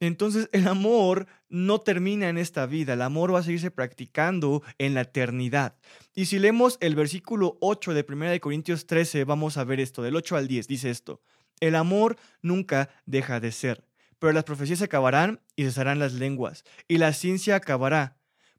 Entonces 0.00 0.48
el 0.52 0.68
amor 0.68 1.26
no 1.48 1.80
termina 1.80 2.28
en 2.28 2.38
esta 2.38 2.66
vida, 2.66 2.92
el 2.92 3.02
amor 3.02 3.34
va 3.34 3.40
a 3.40 3.42
seguirse 3.42 3.70
practicando 3.70 4.62
en 4.78 4.94
la 4.94 5.02
eternidad. 5.02 5.76
Y 6.14 6.26
si 6.26 6.38
leemos 6.38 6.76
el 6.80 6.94
versículo 6.94 7.56
8 7.60 7.94
de 7.94 8.04
1 8.06 8.30
de 8.30 8.40
Corintios 8.40 8.86
13, 8.86 9.24
vamos 9.24 9.56
a 9.56 9.64
ver 9.64 9.80
esto, 9.80 10.02
del 10.02 10.16
8 10.16 10.36
al 10.36 10.48
10, 10.48 10.68
dice 10.68 10.90
esto, 10.90 11.20
el 11.60 11.74
amor 11.74 12.16
nunca 12.42 12.90
deja 13.06 13.40
de 13.40 13.52
ser 13.52 13.84
pero 14.18 14.32
las 14.32 14.44
profecías 14.44 14.78
se 14.78 14.86
acabarán 14.86 15.40
y 15.56 15.64
cesarán 15.64 15.98
las 15.98 16.14
lenguas, 16.14 16.64
y 16.88 16.98
la 16.98 17.12
ciencia 17.12 17.56
acabará, 17.56 18.16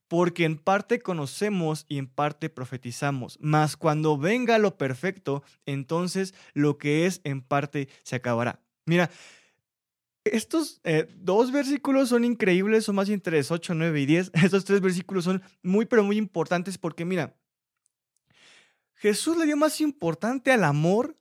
porque 0.08 0.46
en 0.46 0.58
parte 0.58 1.00
conocemos 1.00 1.86
y 1.88 1.98
en 1.98 2.08
parte 2.08 2.50
profetizamos, 2.50 3.38
mas 3.42 3.76
cuando 3.76 4.18
venga 4.18 4.58
lo 4.58 4.78
perfecto, 4.78 5.44
entonces 5.66 6.34
lo 6.54 6.78
que 6.78 7.06
es 7.06 7.22
en 7.24 7.42
parte 7.42 7.90
se 8.04 8.16
acabará. 8.16 8.62
Mira, 8.86 9.10
estos 10.26 10.82
eh, 10.84 11.08
dos 11.18 11.52
versículos 11.52 12.10
son 12.10 12.26
increíbles, 12.26 12.86
son 12.86 12.96
más 12.96 13.10
interesantes, 13.10 13.52
8, 13.52 13.74
9 13.76 14.02
y 14.02 14.06
10. 14.06 14.32
Estos 14.44 14.66
tres 14.66 14.82
versículos 14.82 15.24
son 15.24 15.42
muy, 15.62 15.86
pero 15.86 16.04
muy 16.04 16.18
importantes 16.18 16.78
porque 16.78 17.06
mira, 17.06 17.36
Jesús 18.96 19.38
le 19.38 19.46
dio 19.46 19.56
más 19.56 19.82
importante 19.82 20.52
al 20.52 20.64
amor 20.64 21.16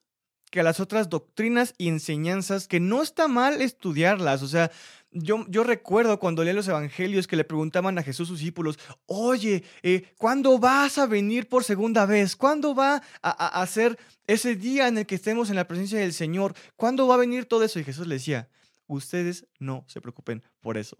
que 0.55 0.61
a 0.61 0.63
las 0.63 0.79
otras 0.79 1.09
doctrinas 1.09 1.75
y 1.79 1.89
enseñanzas, 1.89 2.69
que 2.69 2.79
no 2.79 3.03
está 3.03 3.27
mal 3.27 3.61
estudiarlas. 3.61 4.41
O 4.41 4.47
sea, 4.47 4.71
yo, 5.11 5.45
yo 5.49 5.65
recuerdo 5.65 6.21
cuando 6.21 6.45
leí 6.45 6.55
los 6.55 6.69
evangelios 6.69 7.27
que 7.27 7.35
le 7.35 7.43
preguntaban 7.43 7.99
a 7.99 8.05
Jesús 8.05 8.29
sus 8.29 8.39
discípulos, 8.39 8.79
oye, 9.07 9.65
eh, 9.83 10.15
¿cuándo 10.17 10.61
vas 10.61 10.97
a 10.99 11.07
venir 11.07 11.49
por 11.49 11.65
segunda 11.65 12.07
vez? 12.07 12.37
¿Cuándo 12.37 12.73
va 12.73 13.03
a, 13.21 13.67
ser 13.67 13.99
ese 14.29 14.55
día 14.55 14.87
en 14.87 14.99
el 14.99 15.07
que 15.07 15.17
estemos 15.17 15.51
en 15.51 15.57
la 15.57 15.67
presencia 15.67 15.99
del 15.99 16.13
Señor? 16.13 16.55
¿Cuándo 16.77 17.09
va 17.09 17.17
a 17.17 17.19
venir 17.19 17.47
todo 17.47 17.65
eso? 17.65 17.81
Y 17.81 17.85
Jesús 17.85 18.07
le 18.07 18.15
decía, 18.15 18.49
ustedes 18.87 19.49
no 19.59 19.85
se 19.89 20.01
preocupen 20.01 20.45
por 20.61 20.79
eso, 20.79 20.97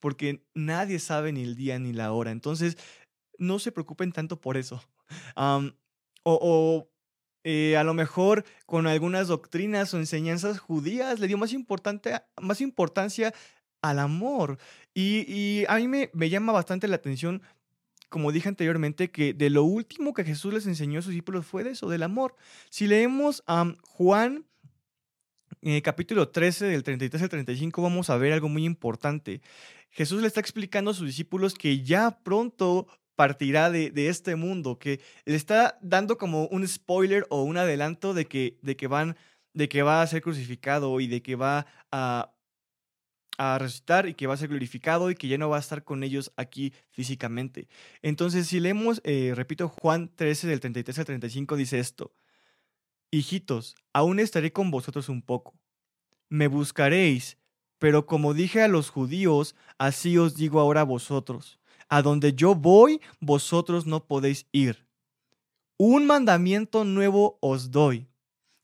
porque 0.00 0.44
nadie 0.52 0.98
sabe 0.98 1.30
ni 1.30 1.44
el 1.44 1.54
día 1.54 1.78
ni 1.78 1.92
la 1.92 2.10
hora. 2.10 2.32
Entonces, 2.32 2.76
no 3.38 3.60
se 3.60 3.70
preocupen 3.70 4.10
tanto 4.10 4.40
por 4.40 4.56
eso. 4.56 4.82
o 6.24 6.88
eh, 7.48 7.76
a 7.76 7.84
lo 7.84 7.94
mejor 7.94 8.44
con 8.66 8.88
algunas 8.88 9.28
doctrinas 9.28 9.94
o 9.94 9.98
enseñanzas 9.98 10.58
judías, 10.58 11.20
le 11.20 11.28
dio 11.28 11.38
más, 11.38 11.52
importante, 11.52 12.20
más 12.42 12.60
importancia 12.60 13.32
al 13.82 14.00
amor. 14.00 14.58
Y, 14.94 15.64
a 15.68 15.76
mí 15.76 15.86
me, 15.86 16.28
llama 16.28 16.52
bastante 16.52 16.88
la 16.88 16.96
atención, 16.96 17.42
como 18.08 18.32
dije 18.32 18.48
anteriormente, 18.48 19.12
que 19.12 19.32
de 19.32 19.50
lo 19.50 19.62
último 19.62 20.12
que 20.12 20.24
Jesús 20.24 20.52
les 20.52 20.66
enseñó 20.66 20.98
a 20.98 21.02
sus 21.02 21.12
discípulos 21.12 21.46
fue 21.46 21.62
de 21.62 21.70
eso, 21.70 21.88
del 21.88 22.02
amor. 22.02 22.34
Si 22.68 22.88
leemos 22.88 23.44
a 23.46 23.72
Juan 23.90 24.44
el 25.62 25.82
capítulo 25.82 26.30
13, 26.30 26.66
del 26.66 26.82
33 26.82 27.22
al 27.22 27.28
35, 27.28 27.80
vamos 27.80 28.10
a 28.10 28.16
ver 28.16 28.32
algo 28.32 28.48
muy 28.48 28.64
importante. 28.64 29.40
Jesús 29.90 30.20
le 30.20 30.26
está 30.26 30.40
explicando 30.40 30.90
a 30.90 30.94
sus 30.94 31.06
discípulos 31.06 31.54
que 31.54 31.84
ya 31.84 32.18
pronto 32.24 32.88
partirá 33.16 33.70
de, 33.70 34.08
este 34.08 34.36
mundo, 34.36 34.78
que 34.78 35.00
le 35.24 35.34
está 35.34 35.78
dando 35.82 36.18
como 36.18 36.46
un 36.48 36.68
spoiler 36.68 37.26
o 37.30 37.42
un 37.42 37.56
adelanto 37.56 38.14
de 38.14 38.26
que, 38.26 38.58
de 38.62 38.76
que 38.76 38.86
van, 38.86 39.16
de 39.54 39.68
que 39.68 39.82
va 39.82 40.02
a 40.02 40.06
ser 40.06 40.22
crucificado 40.22 41.00
y 41.00 41.06
de 41.06 41.22
que 41.22 41.34
va 41.34 41.66
a, 41.90 42.34
a 43.38 43.58
resucitar 43.58 44.06
y 44.06 44.14
que 44.14 44.26
va 44.26 44.34
a 44.34 44.36
ser 44.36 44.50
glorificado 44.50 45.10
y 45.10 45.14
que 45.14 45.28
ya 45.28 45.38
no 45.38 45.48
va 45.48 45.56
a 45.56 45.60
estar 45.60 45.82
con 45.82 46.04
ellos 46.04 46.30
aquí 46.36 46.74
físicamente. 46.90 47.68
Entonces, 48.02 48.46
si 48.46 48.60
leemos, 48.60 49.00
eh, 49.02 49.32
repito, 49.34 49.68
Juan 49.68 50.14
13 50.14 50.46
del 50.46 50.60
33 50.60 50.98
al 50.98 51.04
35 51.06 51.56
dice 51.56 51.78
esto, 51.78 52.14
Hijitos, 53.10 53.76
aún 53.94 54.20
estaré 54.20 54.52
con 54.52 54.70
vosotros 54.70 55.08
un 55.08 55.22
poco. 55.22 55.58
Me 56.28 56.48
buscaréis, 56.48 57.38
pero 57.78 58.04
como 58.04 58.34
dije 58.34 58.62
a 58.62 58.68
los 58.68 58.90
judíos, 58.90 59.54
así 59.78 60.18
os 60.18 60.34
digo 60.34 60.60
ahora 60.60 60.82
a 60.82 60.84
vosotros 60.84 61.60
a 61.88 62.02
donde 62.02 62.34
yo 62.34 62.54
voy, 62.54 63.00
vosotros 63.20 63.86
no 63.86 64.06
podéis 64.06 64.46
ir. 64.52 64.86
Un 65.78 66.06
mandamiento 66.06 66.84
nuevo 66.84 67.38
os 67.40 67.70
doy, 67.70 68.08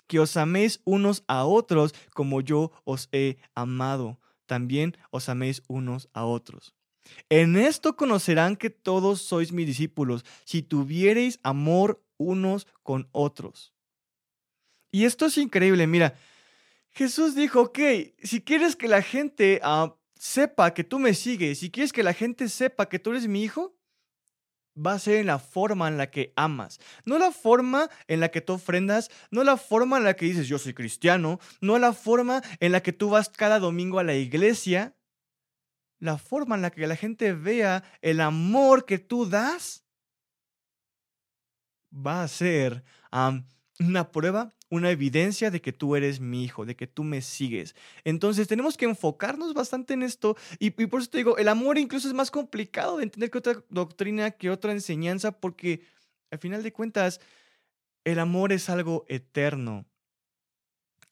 que 0.07 0.19
os 0.19 0.37
améis 0.37 0.81
unos 0.85 1.25
a 1.27 1.45
otros 1.45 1.95
como 2.15 2.41
yo 2.41 2.73
os 2.85 3.09
he 3.13 3.39
amado. 3.55 4.19
También 4.47 4.97
os 5.11 5.29
améis 5.29 5.63
unos 5.69 6.09
a 6.13 6.25
otros. 6.25 6.75
En 7.29 7.57
esto 7.57 7.97
conocerán 7.97 8.57
que 8.57 8.71
todos 8.71 9.23
sois 9.23 9.53
mis 9.53 9.67
discípulos, 9.67 10.25
si 10.45 10.63
tuviereis 10.63 11.39
amor 11.43 12.03
unos 12.17 12.67
con 12.83 13.09
otros. 13.13 13.73
Y 14.91 15.05
esto 15.05 15.27
es 15.27 15.39
increíble, 15.39 15.87
mira, 15.87 16.15
Jesús 16.91 17.35
dijo, 17.35 17.63
ok, 17.63 17.79
si 18.23 18.43
quieres 18.43 18.77
que 18.77 18.89
la 18.89 19.03
gente 19.03 19.61
ah, 19.63 19.95
sepa 20.23 20.73
que 20.73 20.85
tú 20.85 21.01
me 21.01 21.15
sigues, 21.15 21.59
si 21.59 21.73
quieres 21.73 21.93
que 21.93 22.05
la 22.05 22.15
gente 22.15 22.49
sepa 22.49 22.89
que 22.89 23.01
tú 23.01 23.11
eres 23.11 23.27
mi 23.27 23.43
hijo, 23.43 23.77
va 24.75 24.93
a 24.93 24.99
ser 25.01 25.17
en 25.17 25.27
la 25.27 25.41
forma 25.41 25.89
en 25.89 25.99
la 25.99 26.13
que 26.13 26.33
amas. 26.37 26.79
No 27.05 27.19
la 27.19 27.33
forma 27.33 27.91
en 28.07 28.21
la 28.21 28.31
que 28.31 28.41
tú 28.41 28.53
ofrendas, 28.53 29.11
no 29.33 29.43
la 29.43 29.57
forma 29.57 29.97
en 29.97 30.05
la 30.05 30.15
que 30.15 30.27
dices 30.27 30.47
yo 30.47 30.61
soy 30.61 30.75
cristiano, 30.75 31.41
no 31.61 31.77
la 31.81 31.93
forma 31.93 32.41
en 32.61 32.71
la 32.71 32.85
que 32.85 32.93
tú 32.93 33.11
vas 33.11 33.31
cada 33.31 33.59
domingo 33.59 33.99
a 33.99 34.05
la 34.05 34.15
iglesia. 34.15 34.97
La 35.99 36.19
forma 36.19 36.55
en 36.55 36.63
la 36.63 36.71
que 36.71 36.87
la 36.87 36.95
gente 36.95 37.33
vea 37.33 37.83
el 38.01 38.21
amor 38.21 38.87
que 38.87 39.01
tú 39.01 39.29
das 39.29 39.85
va 41.93 42.23
a 42.23 42.29
ser 42.29 42.85
una 43.79 44.11
prueba 44.11 44.55
una 44.73 44.91
evidencia 44.91 45.51
de 45.51 45.61
que 45.61 45.75
tú 45.75 45.97
eres 45.97 46.19
mi 46.19 46.45
hijo, 46.45 46.65
de 46.65 46.75
que 46.77 46.87
tú 46.87 47.05
me 47.05 47.21
sigues. 47.21 47.77
Entonces 48.05 48.49
tenemos 48.49 48.79
que 48.79 48.87
enfocarnos 48.87 49.53
bastante 49.53 49.93
en 49.93 50.03
esto 50.03 50.35
y, 50.59 50.71
por 50.71 51.03
eso 51.03 51.11
te 51.11 51.19
digo, 51.19 51.37
el 51.37 51.49
amor 51.49 51.77
incluso 51.77 52.09
es 52.09 52.15
más 52.15 52.31
complicado 52.31 52.97
de 52.97 53.03
entender 53.03 53.31
que 53.31 53.37
otra 53.37 53.63
doctrina, 53.69 54.31
que 54.31 54.49
otra 54.49 54.73
enseñanza, 54.73 55.31
porque 55.31 55.83
al 56.31 56.39
final 56.39 56.63
de 56.63 56.73
cuentas, 56.73 57.21
el 58.05 58.19
amor 58.19 58.51
es 58.51 58.71
algo 58.71 59.05
eterno. 59.09 59.85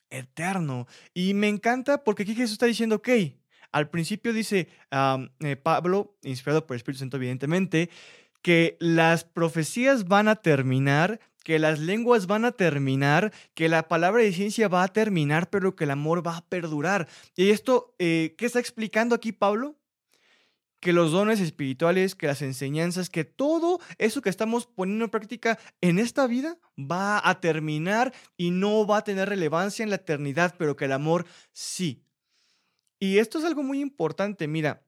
Eterno. 0.08 0.86
Y 1.12 1.34
me 1.34 1.48
encanta 1.48 2.02
porque 2.02 2.22
aquí 2.22 2.34
Jesús 2.34 2.52
está 2.52 2.64
diciendo, 2.64 2.96
ok, 2.96 3.10
al 3.72 3.90
principio 3.90 4.32
dice 4.32 4.68
eh, 5.40 5.56
Pablo, 5.56 6.16
inspirado 6.22 6.66
por 6.66 6.76
el 6.76 6.78
Espíritu 6.78 7.00
Santo 7.00 7.18
evidentemente, 7.18 7.90
que 8.40 8.78
las 8.80 9.24
profecías 9.24 10.08
van 10.08 10.28
a 10.28 10.36
terminar, 10.36 11.20
que 11.44 11.58
las 11.58 11.78
lenguas 11.78 12.26
van 12.26 12.44
a 12.44 12.52
terminar, 12.52 13.32
que 13.54 13.68
la 13.68 13.88
palabra 13.88 14.22
de 14.22 14.32
ciencia 14.32 14.68
va 14.68 14.82
a 14.82 14.88
terminar, 14.88 15.50
pero 15.50 15.74
que 15.74 15.84
el 15.84 15.90
amor 15.90 16.26
va 16.26 16.36
a 16.36 16.46
perdurar. 16.46 17.08
Y 17.36 17.50
esto, 17.50 17.94
eh, 17.98 18.34
¿qué 18.36 18.46
está 18.46 18.60
explicando 18.60 19.14
aquí 19.14 19.32
Pablo? 19.32 19.76
Que 20.80 20.92
los 20.92 21.12
dones 21.12 21.40
espirituales, 21.40 22.14
que 22.14 22.26
las 22.26 22.42
enseñanzas, 22.42 23.10
que 23.10 23.24
todo 23.24 23.80
eso 23.98 24.22
que 24.22 24.30
estamos 24.30 24.66
poniendo 24.66 25.06
en 25.06 25.10
práctica 25.10 25.58
en 25.80 25.98
esta 25.98 26.26
vida 26.26 26.58
va 26.78 27.20
a 27.28 27.40
terminar 27.40 28.14
y 28.36 28.50
no 28.50 28.86
va 28.86 28.98
a 28.98 29.04
tener 29.04 29.28
relevancia 29.28 29.82
en 29.82 29.90
la 29.90 29.96
eternidad, 29.96 30.54
pero 30.58 30.76
que 30.76 30.86
el 30.86 30.92
amor 30.92 31.26
sí. 31.52 32.02
Y 32.98 33.18
esto 33.18 33.38
es 33.38 33.44
algo 33.44 33.62
muy 33.62 33.80
importante, 33.80 34.46
mira. 34.46 34.82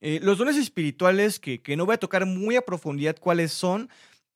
Eh, 0.00 0.20
los 0.22 0.36
dones 0.36 0.56
espirituales, 0.56 1.38
que, 1.38 1.62
que 1.62 1.76
no 1.76 1.86
voy 1.86 1.94
a 1.94 1.98
tocar 1.98 2.26
muy 2.26 2.56
a 2.56 2.62
profundidad 2.62 3.16
cuáles 3.18 3.52
son, 3.52 3.88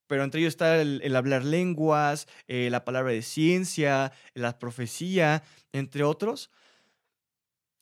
pero 0.09 0.25
entre 0.25 0.41
ellos 0.41 0.53
está 0.53 0.81
el, 0.81 1.15
hablar 1.15 1.45
lenguas, 1.45 2.27
eh, 2.49 2.69
la 2.71 2.85
palabra 2.85 3.13
de 3.13 3.23
ciencia, 3.23 4.13
la 4.35 4.59
profecía, 4.59 5.45
entre 5.73 6.03
otros. 6.03 6.51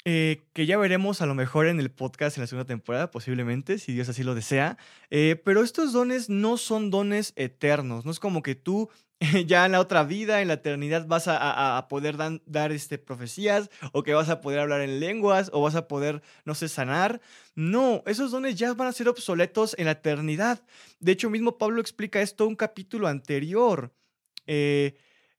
Eh, 0.09 0.45
que 0.53 0.67
ya 0.67 0.79
veremos 0.79 1.21
a 1.21 1.27
lo 1.27 1.35
mejor 1.35 1.67
en 1.67 1.81
el 1.81 1.91
podcast 1.91 2.37
en 2.37 2.43
la 2.43 2.47
segunda 2.47 2.69
temporada, 2.69 3.11
posiblemente, 3.11 3.79
si 3.79 3.93
Dios 3.93 4.09
así 4.09 4.23
lo 4.23 4.37
desea. 4.37 4.79
Eh, 5.11 5.41
pero 5.45 5.65
estos 5.65 5.93
dones 5.93 6.29
no 6.29 6.59
son 6.59 6.91
dones 6.91 7.33
eternos, 7.35 8.05
no 8.05 8.13
es 8.13 8.21
como 8.21 8.41
que 8.43 8.55
tú 8.55 8.89
ya 9.47 9.65
en 9.65 9.73
la 9.73 9.81
otra 9.81 10.05
vida, 10.05 10.43
en 10.43 10.49
la 10.49 10.55
eternidad, 10.55 11.07
vas 11.07 11.27
a, 11.29 11.87
poder 11.89 12.17
dar 12.45 12.73
este, 12.73 12.99
profecías 12.99 13.71
o 13.93 14.03
que 14.03 14.15
vas 14.15 14.29
a 14.29 14.41
poder 14.41 14.61
hablar 14.61 14.83
en 14.83 15.01
lenguas 15.01 15.51
o 15.53 15.63
vas 15.63 15.75
a 15.75 15.89
poder, 15.89 16.23
no 16.45 16.55
sé, 16.55 16.69
sanar. 16.69 17.21
No, 17.55 18.03
esos 18.07 18.31
dones 18.31 18.57
ya 18.57 18.75
van 18.75 18.89
a 18.89 18.93
ser 18.93 19.09
obsoletos 19.09 19.75
en 19.79 19.87
la 19.87 19.93
eternidad. 19.93 20.63
De 21.01 21.13
hecho, 21.13 21.31
mismo 21.31 21.57
Pablo 21.57 21.81
explica 21.81 22.21
esto 22.21 22.45
en 22.45 22.51
un 22.51 22.57
capítulo 22.57 23.09
anterior, 23.09 23.95
eh, 24.47 24.97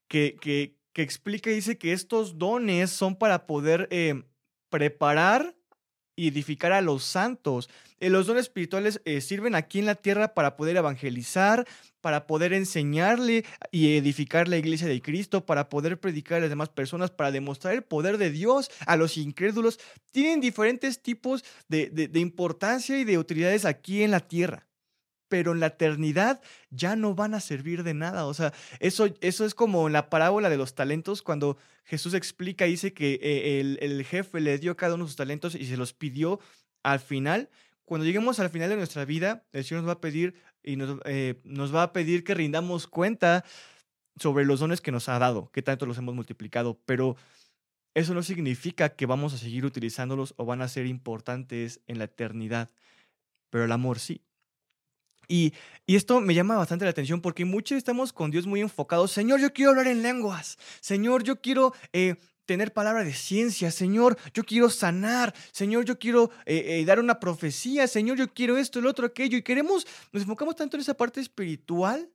que, 0.07 0.35
que, 0.41 0.75
explica 0.99 1.51
y 1.51 1.55
dice 1.55 1.77
que 1.77 1.93
estos 1.93 2.39
dones 2.39 2.89
son 2.89 3.15
para 3.15 3.45
poder 3.45 3.87
eh, 3.91 4.23
preparar 4.69 5.56
y 6.17 6.27
edificar 6.27 6.73
a 6.73 6.81
los 6.81 7.05
santos. 7.05 7.69
Eh, 8.01 8.09
los 8.09 8.27
dones 8.27 8.43
espirituales 8.43 9.01
sirven 9.21 9.55
aquí 9.55 9.79
en 9.79 9.85
la 9.85 9.95
tierra 9.95 10.33
para 10.33 10.57
poder 10.57 10.75
evangelizar, 10.75 11.65
para 12.01 12.27
poder 12.27 12.53
enseñarle 12.53 13.45
y 13.71 13.97
edificar 13.97 14.47
la 14.47 14.57
iglesia 14.57 14.87
de 14.87 15.01
Cristo, 15.01 15.45
para 15.45 15.69
poder 15.69 15.99
predicar 15.99 16.37
a 16.37 16.41
las 16.41 16.49
demás 16.49 16.69
personas, 16.69 17.11
para 17.11 17.31
demostrar 17.31 17.73
el 17.73 17.83
poder 17.83 18.17
de 18.17 18.31
Dios 18.31 18.69
a 18.85 18.97
los 18.97 19.17
incrédulos. 19.17 19.79
Tienen 20.11 20.41
diferentes 20.41 21.01
tipos 21.01 21.43
de, 21.67 22.09
importancia 22.15 22.97
y 22.99 23.03
de 23.03 23.17
utilidades 23.17 23.65
aquí 23.65 24.03
en 24.03 24.11
la 24.11 24.19
tierra 24.19 24.67
pero 25.29 25.51
en 25.51 25.59
la 25.59 25.67
eternidad 25.67 26.41
ya 26.69 26.95
no 26.95 27.15
van 27.15 27.33
a 27.33 27.39
servir 27.39 27.83
de 27.83 27.93
nada. 27.93 28.25
O 28.25 28.33
sea, 28.33 28.53
eso, 28.79 29.07
eso 29.21 29.45
es 29.45 29.53
como 29.53 29.87
en 29.87 29.93
la 29.93 30.09
parábola 30.09 30.49
de 30.49 30.57
los 30.57 30.75
talentos, 30.75 31.21
cuando 31.21 31.57
Jesús 31.83 32.13
explica, 32.13 32.65
dice 32.65 32.93
que 32.93 33.19
eh, 33.21 33.59
el, 33.59 33.77
el, 33.81 34.03
jefe 34.05 34.41
le 34.41 34.57
dio 34.57 34.75
cada 34.75 34.95
uno 34.95 35.05
de 35.05 35.09
sus 35.09 35.15
talentos 35.15 35.55
y 35.55 35.65
se 35.65 35.77
los 35.77 35.93
pidió 35.93 36.39
al 36.83 36.99
final. 36.99 37.49
Cuando 37.87 38.05
lleguemos 38.05 38.39
al 38.41 38.49
final 38.49 38.69
de 38.69 38.75
nuestra 38.75 39.05
vida, 39.05 39.45
el 39.53 39.63
Señor 39.63 39.83
nos 39.83 39.89
va 39.89 39.93
a 39.93 40.01
pedir, 40.01 40.35
y 40.61 40.77
eh, 41.05 41.39
nos, 41.45 41.73
va 41.73 41.83
a 41.83 41.93
pedir 41.93 42.25
que 42.25 42.33
rindamos 42.33 42.85
cuenta 42.85 43.45
sobre 44.17 44.43
los 44.43 44.59
dones 44.59 44.81
que 44.81 44.91
nos 44.91 45.07
ha 45.07 45.17
dado, 45.19 45.49
que 45.51 45.61
tanto 45.61 45.85
los 45.85 45.97
hemos 45.97 46.13
multiplicado, 46.13 46.81
pero 46.85 47.15
eso 47.93 48.13
no 48.13 48.23
significa 48.23 48.89
que 48.89 49.05
vamos 49.05 49.33
a 49.33 49.37
seguir 49.37 49.65
utilizándolos 49.65 50.33
o 50.35 50.45
van 50.45 50.61
a 50.61 50.67
ser 50.67 50.85
importantes 50.85 51.81
en 51.87 51.99
la 51.99 52.05
eternidad, 52.05 52.69
pero 53.49 53.63
el 53.63 53.71
amor 53.71 53.99
sí. 53.99 54.21
Y, 55.27 55.53
esto 55.87 56.19
me 56.19 56.33
llama 56.33 56.57
bastante 56.57 56.83
la 56.83 56.91
atención 56.91 57.21
porque 57.21 57.45
muchos 57.45 57.77
estamos 57.77 58.11
con 58.11 58.29
Dios 58.29 58.45
muy 58.45 58.59
enfocados. 58.59 59.11
Señor, 59.11 59.39
yo 59.39 59.53
quiero 59.53 59.71
hablar 59.71 59.87
en 59.87 60.03
lenguas. 60.03 60.57
Señor, 60.81 61.23
yo 61.23 61.39
quiero 61.39 61.73
eh, 61.93 62.15
tener 62.45 62.73
palabra 62.73 63.05
de 63.05 63.13
ciencia, 63.13 63.71
Señor, 63.71 64.17
yo 64.33 64.43
quiero 64.43 64.69
sanar, 64.69 65.33
Señor, 65.51 65.85
yo 65.85 65.97
quiero 65.97 66.29
eh, 66.45 66.79
eh, 66.79 66.85
dar 66.85 66.99
una 66.99 67.19
profecía, 67.19 67.87
Señor, 67.87 68.17
yo 68.17 68.33
quiero 68.33 68.57
esto, 68.57 68.79
el 68.79 68.85
otro, 68.85 69.05
aquello, 69.05 69.37
y 69.37 69.43
queremos, 69.43 69.85
nos 70.11 70.23
enfocamos 70.23 70.55
tanto 70.55 70.75
en 70.75 70.81
esa 70.81 70.95
parte 70.95 71.21
espiritual 71.21 72.09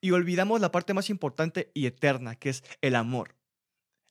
y 0.00 0.10
olvidamos 0.10 0.60
la 0.60 0.70
parte 0.70 0.94
más 0.94 1.10
importante 1.10 1.70
y 1.74 1.86
eterna, 1.86 2.36
que 2.36 2.50
es 2.50 2.62
el 2.82 2.94
amor 2.94 3.37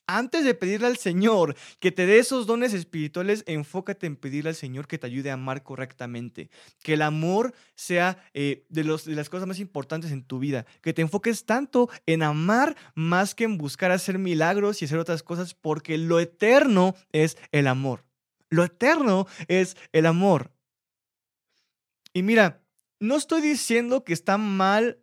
antes 0.07 0.43
de 0.45 0.53
pedirle 0.53 0.87
al 0.87 0.97
Señor 0.97 1.55
que 1.79 1.91
te 1.91 2.05
dé 2.05 2.17
esos 2.17 2.47
dones 2.47 2.73
espirituales, 2.73 3.43
enfócate 3.45 4.07
en 4.07 4.15
pedirle 4.15 4.49
al 4.49 4.55
Señor 4.55 4.87
que 4.87 4.97
te 4.97 5.05
ayude 5.05 5.29
a 5.29 5.33
amar 5.33 5.63
correctamente. 5.63 6.49
Que 6.81 6.93
el 6.93 7.01
amor 7.01 7.53
sea 7.75 8.17
eh, 8.33 8.65
de, 8.69 8.83
de 8.83 9.15
las 9.15 9.29
cosas 9.29 9.47
más 9.47 9.59
importantes 9.59 10.11
en 10.11 10.23
tu 10.23 10.39
vida. 10.39 10.65
Que 10.81 10.93
te 10.93 11.01
enfoques 11.01 11.45
tanto 11.45 11.89
en 12.05 12.23
amar 12.23 12.75
más 12.95 13.35
que 13.35 13.43
en 13.43 13.57
buscar 13.57 13.91
hacer 13.91 14.17
milagros 14.17 14.81
y 14.81 14.85
hacer 14.85 14.97
otras 14.97 15.23
cosas, 15.23 15.53
porque 15.53 15.97
lo 15.97 16.19
eterno 16.19 16.95
es 17.11 17.37
el 17.51 17.67
amor. 17.67 18.05
Lo 18.49 18.63
eterno 18.63 19.27
es 19.47 19.75
el 19.91 20.05
amor. 20.05 20.51
Y 22.13 22.23
mira, 22.23 22.63
no 22.99 23.15
estoy 23.15 23.41
diciendo 23.41 24.03
que 24.03 24.13
está 24.13 24.37
mal 24.37 24.99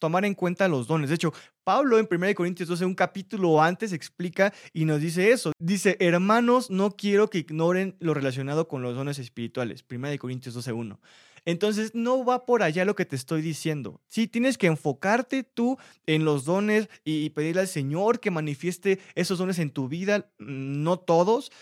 tomar 0.00 0.24
en 0.24 0.34
cuenta 0.34 0.66
los 0.66 0.86
dones. 0.88 1.10
De 1.10 1.14
hecho, 1.14 1.32
Pablo 1.70 2.00
en 2.00 2.08
1 2.10 2.34
Corintios 2.34 2.68
12, 2.68 2.84
un 2.84 2.96
capítulo 2.96 3.62
antes, 3.62 3.92
explica 3.92 4.52
y 4.72 4.86
nos 4.86 5.00
dice 5.00 5.30
eso. 5.30 5.52
Dice, 5.60 5.96
hermanos, 6.00 6.68
no 6.68 6.96
quiero 6.96 7.30
que 7.30 7.38
ignoren 7.38 7.94
lo 8.00 8.12
relacionado 8.12 8.66
con 8.66 8.82
los 8.82 8.96
dones 8.96 9.20
espirituales. 9.20 9.84
1 9.88 10.18
Corintios 10.18 10.52
12, 10.56 10.72
1. 10.72 11.00
Entonces, 11.44 11.94
no 11.94 12.24
va 12.24 12.44
por 12.44 12.64
allá 12.64 12.84
lo 12.84 12.96
que 12.96 13.04
te 13.04 13.14
estoy 13.14 13.40
diciendo. 13.40 14.00
Sí, 14.08 14.26
tienes 14.26 14.58
que 14.58 14.66
enfocarte 14.66 15.44
tú 15.44 15.78
en 16.06 16.24
los 16.24 16.44
dones 16.44 16.88
y 17.04 17.30
pedirle 17.30 17.60
al 17.60 17.68
Señor 17.68 18.18
que 18.18 18.32
manifieste 18.32 18.98
esos 19.14 19.38
dones 19.38 19.60
en 19.60 19.70
tu 19.70 19.86
vida, 19.86 20.28
mm, 20.40 20.82
no 20.82 20.98
todos. 20.98 21.52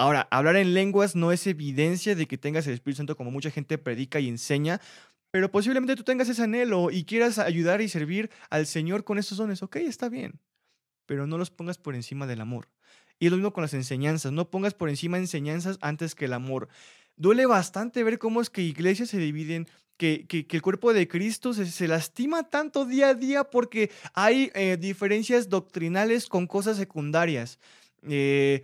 Ahora, 0.00 0.28
hablar 0.30 0.54
en 0.54 0.74
lenguas 0.74 1.16
no 1.16 1.32
es 1.32 1.44
evidencia 1.48 2.14
de 2.14 2.26
que 2.26 2.38
tengas 2.38 2.68
el 2.68 2.74
Espíritu 2.74 2.98
Santo 2.98 3.16
como 3.16 3.32
mucha 3.32 3.50
gente 3.50 3.78
predica 3.78 4.20
y 4.20 4.28
enseña, 4.28 4.80
pero 5.30 5.50
posiblemente 5.50 5.96
tú 5.96 6.04
tengas 6.04 6.28
ese 6.28 6.42
anhelo 6.42 6.90
y 6.90 7.04
quieras 7.04 7.38
ayudar 7.38 7.80
y 7.80 7.88
servir 7.88 8.30
al 8.50 8.66
Señor 8.66 9.04
con 9.04 9.18
esos 9.18 9.38
dones. 9.38 9.62
Ok, 9.62 9.76
está 9.76 10.08
bien, 10.08 10.40
pero 11.06 11.26
no 11.26 11.38
los 11.38 11.50
pongas 11.50 11.78
por 11.78 11.94
encima 11.94 12.26
del 12.26 12.40
amor. 12.40 12.68
Y 13.18 13.26
es 13.26 13.30
lo 13.30 13.36
mismo 13.36 13.52
con 13.52 13.62
las 13.62 13.74
enseñanzas, 13.74 14.32
no 14.32 14.50
pongas 14.50 14.74
por 14.74 14.88
encima 14.88 15.18
enseñanzas 15.18 15.78
antes 15.80 16.14
que 16.14 16.26
el 16.26 16.32
amor. 16.32 16.68
Duele 17.16 17.46
bastante 17.46 18.04
ver 18.04 18.18
cómo 18.18 18.40
es 18.40 18.48
que 18.48 18.62
iglesias 18.62 19.10
se 19.10 19.18
dividen, 19.18 19.66
que, 19.96 20.26
que, 20.26 20.46
el 20.50 20.62
cuerpo 20.62 20.92
de 20.92 21.08
Cristo 21.08 21.52
se, 21.52 21.88
lastima 21.88 22.48
tanto 22.48 22.84
día 22.84 23.08
a 23.08 23.14
día 23.14 23.44
porque 23.44 23.90
hay 24.14 24.52
eh, 24.54 24.76
diferencias 24.78 25.48
doctrinales 25.48 26.28
con 26.28 26.46
cosas 26.46 26.76
secundarias. 26.76 27.58
Eh, 28.08 28.62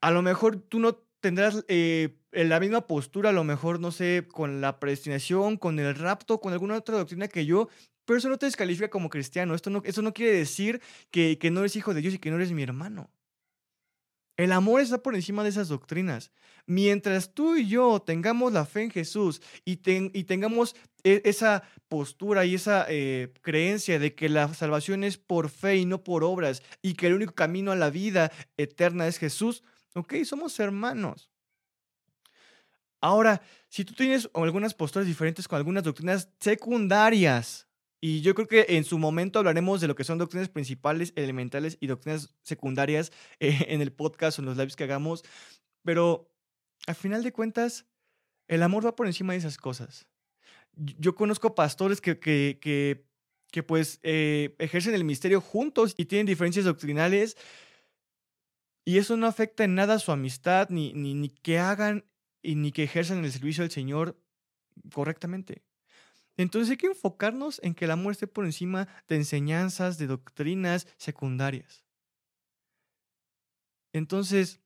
a 0.00 0.10
lo 0.10 0.22
mejor 0.22 0.56
tú 0.56 0.80
no 0.80 0.96
tendrás 1.20 1.64
eh, 1.68 2.17
la 2.32 2.60
misma 2.60 2.86
postura, 2.86 3.30
a 3.30 3.32
lo 3.32 3.44
mejor, 3.44 3.80
no 3.80 3.90
sé, 3.90 4.26
con 4.30 4.60
la 4.60 4.80
predestinación, 4.80 5.56
con 5.56 5.78
el 5.78 5.94
rapto, 5.94 6.40
con 6.40 6.52
alguna 6.52 6.76
otra 6.76 6.98
doctrina 6.98 7.28
que 7.28 7.46
yo, 7.46 7.68
pero 8.04 8.18
eso 8.18 8.28
no 8.28 8.38
te 8.38 8.46
descalifica 8.46 8.90
como 8.90 9.10
cristiano. 9.10 9.54
Esto 9.54 9.70
no, 9.70 9.82
eso 9.84 10.02
no 10.02 10.14
quiere 10.14 10.32
decir 10.32 10.80
que, 11.10 11.38
que 11.38 11.50
no 11.50 11.60
eres 11.60 11.76
hijo 11.76 11.94
de 11.94 12.00
Dios 12.00 12.14
y 12.14 12.18
que 12.18 12.30
no 12.30 12.36
eres 12.36 12.52
mi 12.52 12.62
hermano. 12.62 13.10
El 14.38 14.52
amor 14.52 14.80
está 14.80 15.02
por 15.02 15.16
encima 15.16 15.42
de 15.42 15.48
esas 15.48 15.68
doctrinas. 15.68 16.30
Mientras 16.64 17.34
tú 17.34 17.56
y 17.56 17.66
yo 17.66 18.00
tengamos 18.00 18.52
la 18.52 18.64
fe 18.66 18.84
en 18.84 18.90
Jesús 18.90 19.42
y, 19.64 19.80
y 19.84 20.24
tengamos 20.24 20.76
e, 21.02 21.22
esa 21.24 21.64
postura 21.88 22.44
y 22.44 22.54
esa 22.54 22.86
eh, 22.88 23.32
creencia 23.42 23.98
de 23.98 24.14
que 24.14 24.28
la 24.28 24.54
salvación 24.54 25.02
es 25.02 25.18
por 25.18 25.50
fe 25.50 25.78
y 25.78 25.86
no 25.86 26.04
por 26.04 26.22
obras 26.22 26.62
y 26.82 26.94
que 26.94 27.08
el 27.08 27.14
único 27.14 27.34
camino 27.34 27.72
a 27.72 27.76
la 27.76 27.90
vida 27.90 28.30
eterna 28.56 29.08
es 29.08 29.18
Jesús, 29.18 29.64
ok, 29.94 30.14
somos 30.24 30.60
hermanos. 30.60 31.30
Ahora, 33.00 33.40
si 33.68 33.84
tú 33.84 33.94
tienes 33.94 34.28
algunas 34.34 34.74
posturas 34.74 35.06
diferentes 35.06 35.46
con 35.46 35.56
algunas 35.56 35.84
doctrinas 35.84 36.30
secundarias, 36.40 37.68
y 38.00 38.20
yo 38.20 38.34
creo 38.34 38.46
que 38.46 38.66
en 38.68 38.84
su 38.84 38.98
momento 38.98 39.38
hablaremos 39.38 39.80
de 39.80 39.88
lo 39.88 39.94
que 39.94 40.04
son 40.04 40.18
doctrinas 40.18 40.48
principales, 40.48 41.12
elementales 41.16 41.76
y 41.80 41.88
doctrinas 41.88 42.34
secundarias 42.42 43.12
eh, 43.40 43.66
en 43.68 43.82
el 43.82 43.92
podcast 43.92 44.38
o 44.38 44.42
en 44.42 44.46
los 44.46 44.56
lives 44.56 44.76
que 44.76 44.84
hagamos. 44.84 45.24
Pero 45.84 46.30
al 46.86 46.94
final 46.94 47.22
de 47.22 47.32
cuentas, 47.32 47.86
el 48.46 48.62
amor 48.62 48.86
va 48.86 48.96
por 48.96 49.06
encima 49.06 49.32
de 49.32 49.40
esas 49.40 49.58
cosas. 49.58 50.06
Yo 50.74 51.14
conozco 51.14 51.54
pastores 51.54 52.00
que, 52.00 52.18
que, 52.20 53.04
que, 53.50 53.62
pues 53.64 53.98
eh, 54.04 54.54
ejercen 54.58 54.94
el 54.94 55.04
misterio 55.04 55.40
juntos 55.40 55.94
y 55.96 56.04
tienen 56.04 56.26
diferencias 56.26 56.64
doctrinales. 56.64 57.36
Y 58.84 58.98
eso 58.98 59.16
no 59.16 59.26
afecta 59.26 59.64
en 59.64 59.74
nada 59.74 59.98
su 59.98 60.12
amistad, 60.12 60.68
ni, 60.70 60.92
ni, 60.92 61.14
ni 61.14 61.28
que 61.28 61.58
hagan 61.58 62.04
y 62.42 62.54
ni 62.54 62.72
que 62.72 62.84
ejerzan 62.84 63.24
el 63.24 63.32
servicio 63.32 63.62
del 63.62 63.70
Señor 63.70 64.16
correctamente. 64.92 65.62
Entonces 66.36 66.70
hay 66.70 66.76
que 66.76 66.86
enfocarnos 66.86 67.60
en 67.64 67.74
que 67.74 67.84
el 67.86 67.90
amor 67.90 68.12
esté 68.12 68.26
por 68.26 68.44
encima 68.44 68.88
de 69.08 69.16
enseñanzas, 69.16 69.98
de 69.98 70.06
doctrinas 70.06 70.86
secundarias. 70.96 71.84
Entonces, 73.92 74.60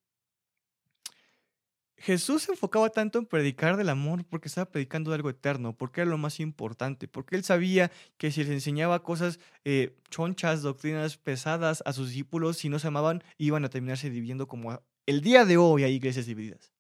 Jesús 1.97 2.43
se 2.43 2.51
enfocaba 2.51 2.91
tanto 2.91 3.21
en 3.21 3.27
predicar 3.27 3.77
del 3.77 3.89
amor 3.89 4.25
porque 4.25 4.49
estaba 4.49 4.69
predicando 4.69 5.11
de 5.11 5.15
algo 5.15 5.31
eterno, 5.31 5.77
porque 5.77 6.01
era 6.01 6.11
lo 6.11 6.19
más 6.19 6.41
importante, 6.41 7.07
porque 7.07 7.37
él 7.37 7.45
sabía 7.45 7.93
que 8.19 8.33
si 8.33 8.43
les 8.43 8.51
enseñaba 8.51 9.05
cosas 9.05 9.39
eh, 9.65 9.97
chonchas, 10.11 10.63
doctrinas 10.63 11.17
pesadas 11.17 11.81
a 11.87 11.93
sus 11.93 12.09
discípulos, 12.09 12.59
si 12.59 12.69
no 12.69 12.81
se 12.81 12.89
amaban, 12.89 13.23
iban 13.39 13.65
a 13.65 13.71
terminarse 13.71 14.11
dividiendo 14.11 14.49
como 14.49 14.83
el 15.07 15.21
día 15.21 15.45
de 15.45 15.57
hoy 15.57 15.85
hay 15.85 15.95
iglesias 15.95 16.27
divididas. 16.27 16.72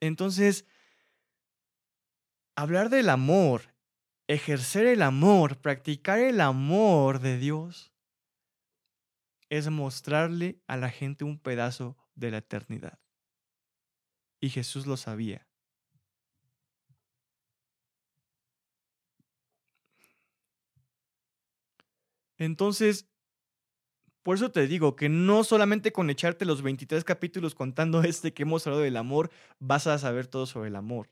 Entonces, 0.00 0.64
hablar 2.54 2.88
del 2.90 3.08
amor 3.08 3.78
ejercer 4.28 4.86
el 4.86 5.02
amor, 5.02 5.58
practicar 5.58 6.20
el 6.20 6.40
amor 6.40 7.18
de 7.18 7.38
Dios, 7.38 7.92
es 9.48 9.68
mostrarle 9.70 10.60
a 10.66 10.76
la 10.76 10.90
gente 10.90 11.24
un 11.24 11.38
pedazo 11.38 11.96
de 12.14 12.30
la 12.30 12.38
eternidad. 12.38 13.00
Y 14.40 14.50
Jesús 14.50 14.86
lo 14.86 14.98
sabía. 14.98 15.46
Entonces, 22.36 23.08
por 24.28 24.36
eso 24.36 24.50
te 24.50 24.66
digo 24.66 24.94
que 24.94 25.08
no 25.08 25.42
solamente 25.42 25.90
con 25.90 26.10
echarte 26.10 26.44
los 26.44 26.60
23 26.60 27.02
capítulos 27.02 27.54
contando 27.54 28.02
este 28.02 28.34
que 28.34 28.42
hemos 28.42 28.66
hablado 28.66 28.82
del 28.82 28.98
amor, 28.98 29.30
vas 29.58 29.86
a 29.86 29.96
saber 29.96 30.26
todo 30.26 30.44
sobre 30.44 30.68
el 30.68 30.76
amor. 30.76 31.08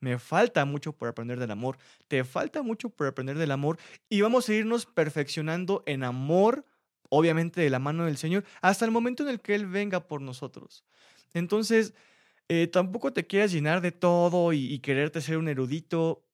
Me 0.00 0.18
falta 0.18 0.64
mucho 0.64 0.92
por 0.92 1.06
aprender 1.06 1.38
del 1.38 1.52
amor. 1.52 1.78
Te 2.08 2.24
falta 2.24 2.62
mucho 2.62 2.90
por 2.90 3.06
aprender 3.06 3.38
del 3.38 3.52
amor. 3.52 3.78
Y 4.08 4.22
vamos 4.22 4.48
a 4.48 4.54
irnos 4.54 4.86
perfeccionando 4.86 5.84
en 5.86 6.02
amor, 6.02 6.64
obviamente 7.10 7.60
de 7.60 7.70
la 7.70 7.78
mano 7.78 8.06
del 8.06 8.16
Señor, 8.16 8.42
hasta 8.60 8.84
el 8.84 8.90
momento 8.90 9.22
en 9.22 9.28
el 9.28 9.40
que 9.40 9.54
Él 9.54 9.68
venga 9.68 10.08
por 10.08 10.20
nosotros. 10.20 10.84
Entonces, 11.34 11.94
eh, 12.48 12.66
tampoco 12.66 13.12
te 13.12 13.24
quieras 13.24 13.52
llenar 13.52 13.82
de 13.82 13.92
todo 13.92 14.52
y, 14.52 14.80
quererte 14.80 15.20
ser 15.20 15.38
un 15.38 15.46
erudito. 15.46 16.24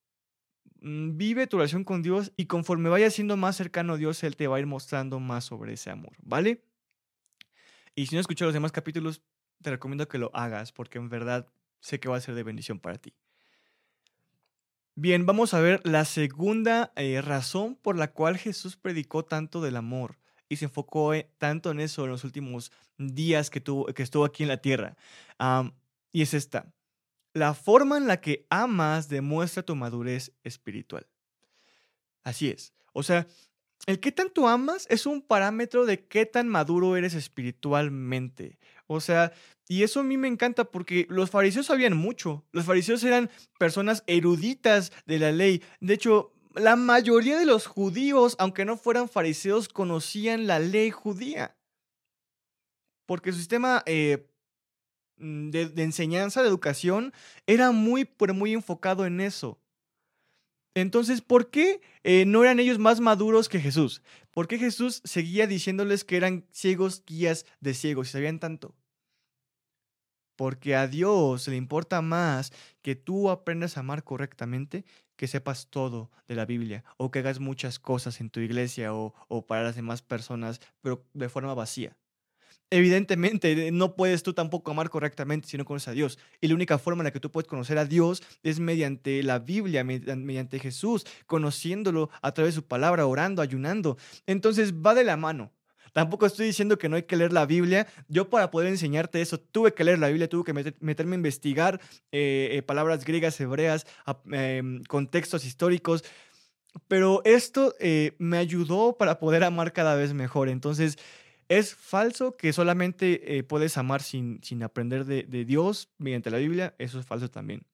Mm, 0.85 1.17
vive 1.17 1.47
tu 1.47 1.57
relación 1.57 1.83
con 1.83 2.03
Dios 2.03 2.31
y 2.37 2.45
conforme 2.45 2.89
vayas 2.89 3.15
siendo 3.15 3.35
más 3.37 3.55
cercano 3.55 3.93
a 3.93 3.97
Dios, 3.97 4.23
Él 4.23 4.35
te 4.35 4.45
va 4.45 4.57
a 4.57 4.59
ir 4.59 4.67
mostrando 4.67 5.19
más 5.19 5.43
sobre 5.43 5.73
ese 5.73 5.89
amor, 5.89 6.13
¿vale? 6.21 6.63
Y 7.95 8.05
si 8.05 8.13
no 8.13 8.21
escuchas 8.21 8.45
los 8.45 8.53
demás 8.53 8.71
capítulos, 8.71 9.23
te 9.63 9.71
recomiendo 9.71 10.07
que 10.07 10.19
lo 10.19 10.29
hagas 10.35 10.71
porque 10.71 10.99
en 10.99 11.09
verdad 11.09 11.47
sé 11.79 11.99
que 11.99 12.07
va 12.07 12.17
a 12.17 12.21
ser 12.21 12.35
de 12.35 12.43
bendición 12.43 12.79
para 12.79 12.99
ti. 12.99 13.15
Bien, 14.93 15.25
vamos 15.25 15.55
a 15.55 15.59
ver 15.59 15.81
la 15.85 16.05
segunda 16.05 16.93
eh, 16.95 17.19
razón 17.19 17.77
por 17.77 17.97
la 17.97 18.11
cual 18.11 18.37
Jesús 18.37 18.77
predicó 18.77 19.25
tanto 19.25 19.61
del 19.61 19.77
amor 19.77 20.19
y 20.49 20.57
se 20.57 20.65
enfocó 20.65 21.15
eh, 21.15 21.31
tanto 21.39 21.71
en 21.71 21.79
eso 21.79 22.03
en 22.03 22.11
los 22.11 22.23
últimos 22.23 22.71
días 22.99 23.49
que, 23.49 23.59
tuvo, 23.59 23.87
que 23.87 24.03
estuvo 24.03 24.23
aquí 24.23 24.43
en 24.43 24.49
la 24.49 24.61
tierra. 24.61 24.95
y 26.11 26.21
es 26.21 26.35
esta. 26.35 26.74
La 27.35 27.53
forma 27.53 27.97
en 27.97 28.07
la 28.07 28.21
que 28.21 28.47
amas 28.49 29.09
demuestra 29.09 29.61
tu 29.61 29.75
madurez 29.75 30.31
espiritual. 30.45 31.05
Así 32.23 32.49
es. 32.49 32.73
O 32.93 33.03
sea, 33.03 33.27
el 33.87 33.99
qué 33.99 34.13
tanto 34.13 34.47
amas 34.47 34.87
es 34.89 35.05
un 35.05 35.21
parámetro 35.21 35.85
de 35.85 36.07
qué 36.07 36.25
tan 36.25 36.47
maduro 36.47 36.95
eres 36.95 37.13
espiritualmente. 37.13 38.57
O 38.87 39.01
sea, 39.01 39.33
y 39.67 39.83
eso 39.83 39.99
a 39.99 40.03
mí 40.03 40.15
me 40.15 40.29
encanta 40.29 40.63
porque 40.63 41.07
los 41.09 41.29
fariseos 41.29 41.65
sabían 41.65 41.97
mucho. 41.97 42.45
Los 42.53 42.63
fariseos 42.63 43.03
eran 43.03 43.29
personas 43.59 44.05
eruditas 44.07 44.93
de 45.05 45.19
la 45.19 45.33
ley. 45.33 45.61
De 45.81 45.93
hecho, 45.93 46.31
la 46.55 46.77
mayoría 46.77 47.37
de 47.37 47.45
los 47.45 47.67
judíos, 47.67 48.37
aunque 48.39 48.63
no 48.63 48.77
fueran 48.77 49.09
fariseos, 49.09 49.67
conocían 49.67 50.47
la 50.47 50.59
ley 50.59 50.89
judía. 50.89 51.57
Porque 53.05 53.33
su 53.33 53.39
sistema 53.39 53.83
eh, 53.85 54.25
mm, 55.17 55.49
de, 55.49 55.83
enseñanza, 55.83 56.41
de 56.41 56.49
educación, 56.49 57.13
era 57.47 57.71
muy, 57.71 58.09
muy 58.33 58.53
enfocado 58.53 59.05
en 59.05 59.21
eso. 59.21 59.59
Entonces, 60.75 61.21
¿por 61.21 61.49
qué 61.49 61.81
eh, 62.03 62.25
no 62.25 62.43
eran 62.43 62.59
ellos 62.59 62.79
más 62.79 62.99
maduros 62.99 63.47
que 63.47 63.61
Jesús? 63.61 64.01
¿Por 64.31 64.47
qué 64.47 64.57
Jesús 64.57 65.01
seguía 65.05 65.47
diciéndoles 65.47 66.03
que 66.03 66.17
eran 66.17 66.45
ciegos 66.51 67.03
guías 67.05 67.45
de 67.61 67.73
ciegos 67.73 68.09
y 68.09 68.11
sabían 68.11 68.39
tanto? 68.39 68.75
Porque 70.35 70.75
a 70.75 70.87
Dios 70.87 71.47
le 71.47 71.55
importa 71.55 72.01
más 72.01 72.51
que 72.81 72.95
tú 72.95 73.29
aprendas 73.29 73.77
a 73.77 73.79
amar 73.79 74.03
correctamente 74.03 74.83
que 75.15 75.27
sepas 75.27 75.67
todo 75.69 76.11
de 76.27 76.35
la 76.35 76.45
Biblia 76.45 76.83
o 76.97 77.09
que 77.09 77.19
hagas 77.19 77.39
muchas 77.39 77.79
cosas 77.79 78.19
en 78.19 78.29
tu 78.29 78.41
iglesia 78.41 78.93
o, 78.93 79.13
o 79.29 79.45
para 79.45 79.63
las 79.63 79.77
demás 79.77 80.01
personas, 80.01 80.59
pero 80.81 81.05
de 81.13 81.29
forma 81.29 81.53
vacía. 81.53 81.95
Evidentemente, 82.71 83.71
no 83.71 83.95
puedes 83.95 84.23
tú 84.23 84.33
tampoco 84.33 84.71
amar 84.71 84.89
correctamente 84.89 85.47
si 85.47 85.57
no 85.57 85.65
conoces 85.65 85.89
a 85.89 85.91
Dios. 85.91 86.17
Y 86.41 86.47
la 86.47 86.55
única 86.55 86.79
forma 86.79 87.01
en 87.01 87.05
la 87.05 87.11
que 87.11 87.19
tú 87.19 87.31
puedes 87.31 87.47
conocer 87.47 87.77
a 87.77 87.85
Dios 87.85 88.23
es 88.43 88.59
mediante 88.59 89.21
la 89.23 89.39
Biblia, 89.39 89.83
mediante 89.83 90.59
Jesús, 90.59 91.05
conociéndolo 91.27 92.09
a 92.21 92.33
través 92.33 92.55
de 92.55 92.61
su 92.61 92.67
palabra, 92.67 93.05
orando, 93.05 93.41
ayunando. 93.41 93.97
Entonces 94.25 94.73
va 94.73 94.95
de 94.95 95.03
la 95.03 95.15
mano. 95.15 95.51
Tampoco 95.95 96.25
estoy 96.25 96.47
diciendo 96.47 96.77
que 96.77 96.89
no 96.89 96.97
hay 96.97 97.03
que 97.03 97.15
leer 97.15 97.31
la 97.31 97.45
Biblia. 97.45 97.87
Yo 98.09 98.29
para 98.29 98.51
poder 98.51 98.67
enseñarte 98.67 99.21
eso 99.21 99.39
tuve 99.39 99.73
que 99.73 99.85
leer 99.85 99.97
la 99.97 100.09
Biblia, 100.09 100.27
tuve 100.27 100.43
que 100.43 100.73
meterme 100.81 101.13
a 101.13 101.15
investigar 101.15 101.79
eh, 102.11 102.49
eh, 102.51 102.61
palabras 102.63 103.05
griegas, 103.05 103.39
hebreas, 103.39 103.87
em, 104.29 104.83
contextos 104.89 105.45
históricos. 105.45 106.03
Pero 106.89 107.21
esto 107.23 107.75
eh, 107.79 108.11
me 108.17 108.37
ayudó 108.37 108.97
para 108.97 109.19
poder 109.19 109.45
amar 109.45 109.71
cada 109.71 109.95
vez 109.95 110.13
mejor. 110.13 110.49
Entonces, 110.49 110.97
es 111.49 111.75
falso 111.75 112.35
que 112.37 112.53
solamente 112.53 113.37
eh, 113.37 113.43
puedes 113.43 113.77
amar 113.77 114.01
sin, 114.01 114.41
sin 114.43 114.63
aprender 114.63 115.05
de, 115.05 115.45
Dios 115.45 115.89
mediante 115.97 116.31
la 116.31 116.37
Biblia. 116.37 116.75
Eso 116.77 116.99
es 116.99 117.05
falso 117.05 117.29
también. 117.29 117.65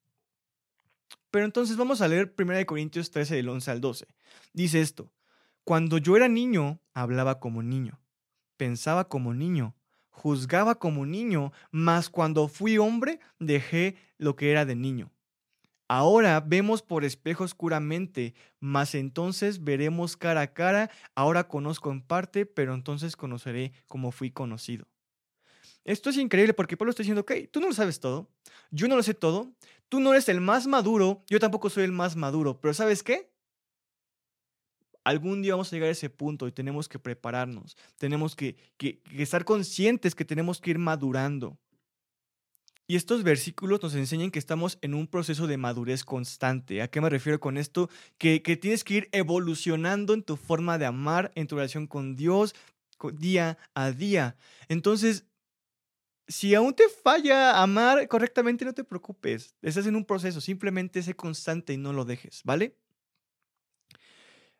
Pero 1.29 1.45
entonces 1.45 1.77
vamos 1.77 2.01
a 2.01 2.07
leer 2.07 2.33
1 2.37 2.65
Corintios 2.65 3.11
13 3.11 3.35
del 3.35 3.49
11 3.49 3.71
al 3.71 3.81
12. 3.81 4.07
Dice 4.53 4.81
esto, 4.81 5.13
cuando 5.63 5.97
yo 5.97 6.17
era 6.17 6.27
niño, 6.27 6.81
hablaba 6.93 7.39
como 7.39 7.63
niño, 7.63 8.01
pensaba 8.57 9.07
como 9.07 9.33
niño, 9.33 9.75
juzgaba 10.09 10.75
como 10.75 11.05
niño, 11.05 11.53
mas 11.71 12.09
cuando 12.09 12.49
fui 12.49 12.77
hombre, 12.77 13.19
dejé 13.39 13.95
lo 14.17 14.35
que 14.35 14.51
era 14.51 14.65
de 14.65 14.75
niño. 14.75 15.11
Ahora 15.93 16.39
vemos 16.39 16.81
por 16.81 17.03
espejo 17.03 17.43
oscuramente, 17.43 18.33
mas 18.61 18.95
entonces 18.95 19.61
veremos 19.61 20.15
cara 20.15 20.39
a 20.39 20.53
cara. 20.53 20.89
Ahora 21.15 21.49
conozco 21.49 21.91
en 21.91 22.01
parte, 22.01 22.45
pero 22.45 22.73
entonces 22.73 23.17
conoceré 23.17 23.73
como 23.87 24.13
fui 24.13 24.31
conocido. 24.31 24.87
Esto 25.83 26.09
es 26.09 26.15
increíble 26.15 26.53
porque 26.53 26.77
Pablo 26.77 26.91
está 26.91 27.03
diciendo, 27.03 27.23
ok, 27.23 27.33
tú 27.51 27.59
no 27.59 27.67
lo 27.67 27.73
sabes 27.73 27.99
todo, 27.99 28.29
yo 28.69 28.87
no 28.87 28.95
lo 28.95 29.03
sé 29.03 29.13
todo, 29.13 29.51
tú 29.89 29.99
no 29.99 30.13
eres 30.13 30.29
el 30.29 30.39
más 30.39 30.65
maduro, 30.65 31.25
yo 31.27 31.41
tampoco 31.41 31.69
soy 31.69 31.83
el 31.83 31.91
más 31.91 32.15
maduro, 32.15 32.61
pero 32.61 32.73
¿sabes 32.73 33.03
qué? 33.03 33.29
Algún 35.03 35.41
día 35.41 35.55
vamos 35.55 35.73
a 35.73 35.75
llegar 35.75 35.89
a 35.89 35.91
ese 35.91 36.09
punto 36.09 36.47
y 36.47 36.53
tenemos 36.53 36.87
que 36.87 36.99
prepararnos, 36.99 37.75
tenemos 37.97 38.37
que, 38.37 38.55
que, 38.77 39.01
estar 39.17 39.43
conscientes 39.43 40.15
que 40.15 40.23
tenemos 40.23 40.61
que 40.61 40.69
ir 40.69 40.79
madurando. 40.79 41.57
Y 42.87 42.95
estos 42.95 43.23
versículos 43.23 43.81
nos 43.81 43.95
enseñan 43.95 44.31
que 44.31 44.39
estamos 44.39 44.77
en 44.81 44.93
un 44.93 45.07
proceso 45.07 45.47
de 45.47 45.57
madurez 45.57 46.03
constante. 46.03 46.81
¿A 46.81 46.89
qué 46.89 46.99
me 46.99 47.09
refiero 47.09 47.39
con 47.39 47.57
esto? 47.57 47.89
Que, 48.17 48.41
que, 48.41 48.57
tienes 48.57 48.83
que 48.83 48.95
ir 48.95 49.09
evolucionando 49.11 50.13
en 50.13 50.23
tu 50.23 50.35
forma 50.35 50.77
de 50.77 50.85
amar, 50.85 51.31
en 51.35 51.47
tu 51.47 51.55
relación 51.55 51.87
con 51.87 52.15
Dios, 52.15 52.53
día 53.13 53.57
a 53.73 53.91
día. 53.91 54.35
Entonces, 54.67 55.25
si 56.27 56.55
aún 56.55 56.73
te 56.73 56.87
falla 56.89 57.61
amar 57.61 58.07
correctamente, 58.07 58.65
no 58.65 58.73
te 58.73 58.83
preocupes. 58.83 59.55
Estás 59.61 59.85
en 59.85 59.95
un 59.95 60.05
proceso, 60.05 60.39
simplemente 60.39 61.01
sé 61.03 61.15
constante 61.15 61.73
y 61.73 61.77
no 61.77 61.93
lo 61.93 62.05
dejes, 62.05 62.41
¿vale? 62.43 62.75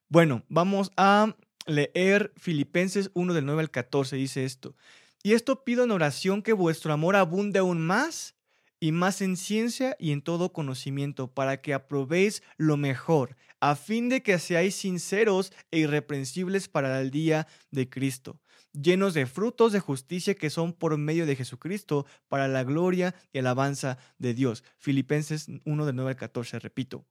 Bueno, 0.10 0.44
vamos 0.50 0.92
a 0.98 1.36
leer 1.66 2.34
Filipenses 2.36 3.12
1 3.14 3.34
del 3.34 3.46
9 3.46 3.62
al 3.62 3.72
14, 3.72 4.18
dice 4.18 4.44
esto. 4.44 4.76
Y 5.24 5.34
esto 5.34 5.64
pido 5.64 5.84
en 5.84 5.92
oración 5.92 6.42
que 6.42 6.54
vuestro 6.54 6.94
amor 6.94 7.16
abunde 7.16 7.60
aún 7.60 7.82
más 7.82 8.36
y 8.80 8.92
más 8.92 9.22
en 9.22 9.38
ciencia 9.38 9.96
y 10.00 10.12
en 10.12 10.22
todo 10.22 10.54
conocimiento, 10.54 11.28
para 11.28 11.62
que 11.62 11.74
aprobéis 11.74 12.42
lo 12.58 12.78
mejor, 12.78 13.38
a 13.60 13.76
fin 13.76 14.10
de 14.10 14.24
que 14.24 14.40
seáis 14.40 14.76
sinceros 14.76 15.54
e 15.70 15.80
irreprensibles 15.80 16.68
para 16.68 17.00
el 17.00 17.12
día 17.12 17.48
de 17.70 17.90
Cristo 17.90 18.40
llenos 18.74 19.14
de 19.14 19.26
frutos 19.26 19.72
de 19.72 19.80
justicia 19.80 20.36
que 20.36 20.50
son 20.50 20.74
por 20.74 20.98
medio 20.98 21.26
de 21.26 21.36
Jesucristo 21.36 22.06
para 22.28 22.48
la 22.48 22.64
gloria 22.64 23.16
y 23.34 23.40
alabanza 23.40 23.98
de 24.18 24.34
Dios. 24.34 24.64
Filipenses 24.78 25.48
1 25.66 25.86
de 25.86 25.94
9 25.94 26.12
al 26.12 26.16
14, 26.16 26.60
repito. 26.60 27.06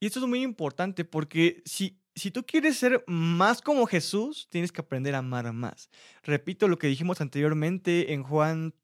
Y 0.00 0.06
esto 0.06 0.20
es 0.20 0.26
muy 0.26 0.42
importante 0.42 1.04
porque 1.04 1.62
si, 1.64 1.99
si 2.20 2.30
tú 2.30 2.44
quieres 2.44 2.76
ser 2.76 3.02
más 3.06 3.62
como 3.62 3.86
Jesús, 3.86 4.46
tienes 4.50 4.72
que 4.72 4.82
aprender 4.82 5.14
a 5.14 5.18
amar 5.18 5.50
más. 5.52 5.90
Repito 6.22 6.68
lo 6.68 6.78
que 6.78 6.86
dijimos 6.86 7.20
anteriormente 7.20 8.12
en 8.12 8.22
Juan 8.22 8.74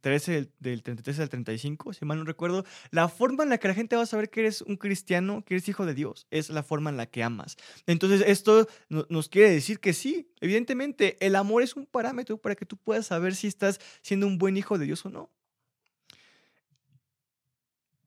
13 0.00 0.40
mm, 0.40 0.46
del, 0.58 0.82
33 0.82 1.20
al 1.20 1.28
35, 1.28 1.92
si 1.92 2.04
mal 2.04 2.18
no 2.18 2.24
recuerdo, 2.24 2.64
la 2.90 3.08
forma 3.08 3.44
en 3.44 3.50
la 3.50 3.58
que 3.58 3.68
la 3.68 3.74
gente 3.74 3.94
va 3.94 4.02
a 4.02 4.06
saber 4.06 4.28
que 4.28 4.40
eres 4.40 4.62
un 4.62 4.76
cristiano, 4.76 5.44
que 5.44 5.54
eres 5.54 5.68
hijo 5.68 5.86
de 5.86 5.94
Dios, 5.94 6.26
es 6.32 6.50
la 6.50 6.64
forma 6.64 6.90
en 6.90 6.96
la 6.96 7.06
que 7.06 7.22
amas. 7.22 7.56
Entonces, 7.86 8.24
esto 8.26 8.66
nos 8.88 9.28
quiere 9.28 9.50
decir 9.50 9.78
que 9.78 9.92
sí, 9.92 10.28
evidentemente, 10.40 11.16
el 11.24 11.36
amor 11.36 11.62
es 11.62 11.76
un 11.76 11.86
parámetro 11.86 12.38
para 12.38 12.56
que 12.56 12.66
tú 12.66 12.76
puedas 12.76 13.06
saber 13.06 13.36
si 13.36 13.46
estás 13.46 13.80
siendo 14.02 14.26
un 14.26 14.38
buen 14.38 14.56
hijo 14.56 14.78
de 14.78 14.86
Dios 14.86 15.06
o 15.06 15.10
no. 15.10 15.30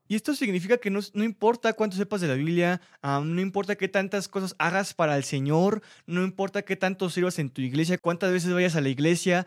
Y 0.08 0.16
esto 0.16 0.34
significa 0.34 0.78
que 0.78 0.90
no, 0.90 1.02
importa 1.16 1.74
cuánto 1.74 1.98
sepas 1.98 2.22
de 2.22 2.28
la 2.28 2.36
Biblia, 2.36 2.82
no 3.04 3.42
importa 3.42 3.76
qué 3.76 3.88
tantas 3.88 4.28
cosas 4.28 4.56
hagas 4.58 4.94
para 4.94 5.18
el 5.18 5.24
Señor, 5.24 5.82
no 6.06 6.24
importa 6.24 6.62
qué 6.62 6.76
tanto 6.76 7.10
sirvas 7.10 7.40
en 7.40 7.50
tu 7.50 7.62
iglesia, 7.62 7.98
cuántas 7.98 8.32
veces 8.32 8.54
vayas 8.54 8.76
a 8.76 8.82
la 8.82 8.90
iglesia, 8.90 9.46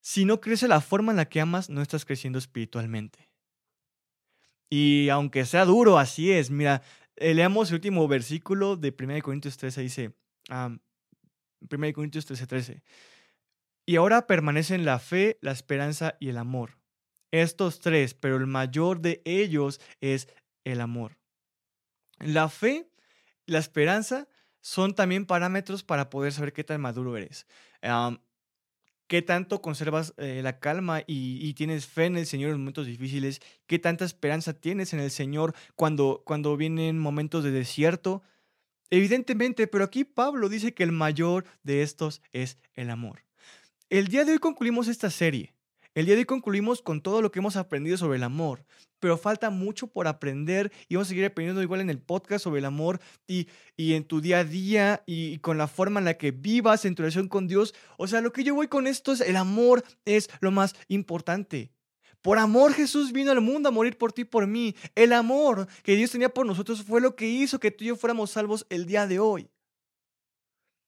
si 0.00 0.24
no 0.24 0.40
crece 0.40 0.66
la 0.66 0.80
forma 0.80 1.12
en 1.12 1.16
la 1.16 1.28
que 1.28 1.40
amas, 1.40 1.70
no 1.70 1.80
estás 1.80 2.04
creciendo 2.04 2.38
espiritualmente. 2.38 3.30
Y 4.68 5.08
aunque 5.10 5.44
sea 5.44 5.64
duro, 5.64 5.98
así 5.98 6.32
es. 6.32 6.50
Mira, 6.50 6.82
eh, 7.16 7.34
leamos 7.34 7.68
el 7.68 7.76
último 7.76 8.08
versículo 8.08 8.76
de 8.76 8.92
1 8.98 9.22
Corintios 9.22 9.56
13. 9.56 9.82
Dice, 9.82 10.14
1 10.50 10.80
Corintios 11.94 12.26
13, 12.26 12.46
13. 12.46 12.82
Y 13.86 13.96
ahora 13.96 14.26
permanecen 14.26 14.84
la 14.84 14.98
fe, 14.98 15.38
la 15.40 15.52
esperanza 15.52 16.16
y 16.18 16.30
el 16.30 16.38
amor. 16.38 16.81
Estos 17.32 17.80
tres, 17.80 18.14
pero 18.14 18.36
el 18.36 18.46
mayor 18.46 19.00
de 19.00 19.20
ellos 19.24 19.80
es 20.00 20.28
el 20.62 20.80
amor. 20.80 21.18
La 22.20 22.48
fe, 22.48 22.88
la 23.46 23.58
esperanza 23.58 24.28
son 24.60 24.94
también 24.94 25.26
parámetros 25.26 25.82
para 25.82 26.08
poder 26.08 26.32
saber 26.32 26.52
qué 26.52 26.62
tan 26.62 26.80
maduro 26.80 27.16
eres 27.16 27.46
qué 29.12 29.20
tanto 29.20 29.60
conservas 29.60 30.14
eh, 30.16 30.40
la 30.42 30.58
calma 30.58 31.02
y, 31.06 31.52
tienes 31.52 31.84
fe 31.84 32.06
en 32.06 32.16
el 32.16 32.24
Señor 32.24 32.52
en 32.52 32.60
momentos 32.60 32.86
difíciles, 32.86 33.42
qué 33.66 33.78
tanta 33.78 34.06
esperanza 34.06 34.54
tienes 34.54 34.94
en 34.94 35.00
el 35.00 35.10
Señor 35.10 35.54
cuando, 35.76 36.22
cuando 36.24 36.56
vienen 36.56 36.98
momentos 36.98 37.44
de 37.44 37.50
desierto. 37.50 38.22
Evidentemente, 38.88 39.66
pero 39.66 39.84
aquí 39.84 40.04
Pablo 40.04 40.48
dice 40.48 40.72
que 40.72 40.82
el 40.82 40.92
mayor 40.92 41.44
de 41.62 41.82
estos 41.82 42.22
es 42.32 42.56
el 42.72 42.88
amor. 42.88 43.22
El 43.90 44.08
día 44.08 44.24
de 44.24 44.32
hoy 44.32 44.38
concluimos 44.38 44.88
esta 44.88 45.10
serie. 45.10 45.52
El 45.94 46.06
día 46.06 46.14
de 46.14 46.20
hoy 46.20 46.24
concluimos 46.24 46.80
con 46.80 47.02
todo 47.02 47.20
lo 47.20 47.30
que 47.30 47.40
hemos 47.40 47.56
aprendido 47.56 47.98
sobre 47.98 48.16
el 48.16 48.22
amor, 48.22 48.64
pero 48.98 49.18
falta 49.18 49.50
mucho 49.50 49.88
por 49.88 50.08
aprender 50.08 50.72
y 50.88 50.94
vamos 50.94 51.08
a 51.08 51.10
seguir 51.10 51.26
aprendiendo 51.26 51.60
igual 51.60 51.82
en 51.82 51.90
el 51.90 51.98
podcast 51.98 52.44
sobre 52.44 52.60
el 52.60 52.64
amor 52.64 52.98
y, 53.26 53.46
y 53.76 53.92
en 53.92 54.04
tu 54.04 54.22
día 54.22 54.38
a 54.38 54.44
día 54.44 55.02
y, 55.04 55.38
con 55.40 55.58
la 55.58 55.68
forma 55.68 56.00
en 56.00 56.06
la 56.06 56.16
que 56.16 56.30
vivas 56.30 56.86
en 56.86 56.94
tu 56.94 57.02
relación 57.02 57.28
con 57.28 57.46
Dios. 57.46 57.74
O 57.98 58.06
sea, 58.06 58.22
lo 58.22 58.32
que 58.32 58.42
yo 58.42 58.54
voy 58.54 58.68
con 58.68 58.86
esto 58.86 59.12
es 59.12 59.20
el 59.20 59.36
amor 59.36 59.84
es 60.06 60.30
lo 60.40 60.50
más 60.50 60.74
importante. 60.88 61.70
Por 62.22 62.38
amor 62.38 62.72
Jesús 62.72 63.12
vino 63.12 63.30
al 63.30 63.42
mundo 63.42 63.68
a 63.68 63.72
morir 63.72 63.98
por 63.98 64.14
ti 64.14 64.22
y 64.22 64.24
por 64.24 64.46
mí. 64.46 64.74
El 64.94 65.12
amor 65.12 65.66
que 65.82 65.94
Dios 65.94 66.10
tenía 66.10 66.32
por 66.32 66.46
nosotros 66.46 66.84
fue 66.84 67.02
lo 67.02 67.16
que 67.16 67.28
hizo 67.28 67.60
que 67.60 67.70
tú 67.70 67.84
y 67.84 67.88
yo 67.88 67.96
fuéramos 67.96 68.30
salvos 68.30 68.64
el 68.70 68.86
día 68.86 69.06
de 69.06 69.18
hoy. 69.18 69.50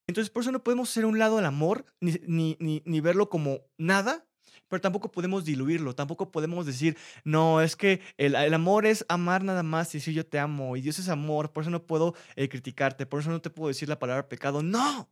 Entonces 0.07 0.31
por 0.31 0.45
eso 0.45 0.53
no 0.53 0.65
podemos 0.65 0.89
ser 0.89 1.05
un 1.05 1.19
lado 1.19 1.37
del 1.37 1.45
amor 1.45 1.85
ni, 2.01 2.57
ni, 2.59 2.83
ni 2.87 3.01
verlo 3.03 3.29
como 3.29 3.61
nada 3.77 4.25
pero 4.69 4.81
tampoco 4.81 5.11
podemos 5.11 5.45
diluirlo, 5.45 5.95
tampoco 5.95 6.31
podemos 6.31 6.67
decir, 6.67 6.97
no, 7.25 7.61
es 7.61 7.77
que 7.77 8.01
el, 8.17 8.35
amor 8.55 8.87
es 8.87 9.05
amar 9.09 9.45
nada 9.45 9.63
más 9.63 9.95
y 9.95 10.01
si 10.01 10.15
yo 10.15 10.27
te 10.27 10.39
amo 10.39 10.77
y 10.77 10.81
Dios 10.81 10.99
es 10.99 11.09
amor, 11.09 11.53
por 11.53 11.63
eso 11.63 11.71
no 11.71 11.87
puedo 11.87 12.15
eh, 12.37 12.49
criticarte, 12.49 13.07
por 13.07 13.21
eso 13.21 13.31
no 13.31 13.41
te 13.41 13.51
puedo 13.51 13.69
decir 13.69 13.89
la 13.89 13.99
palabra 13.99 14.29
pecado. 14.29 14.63
No, 14.63 15.09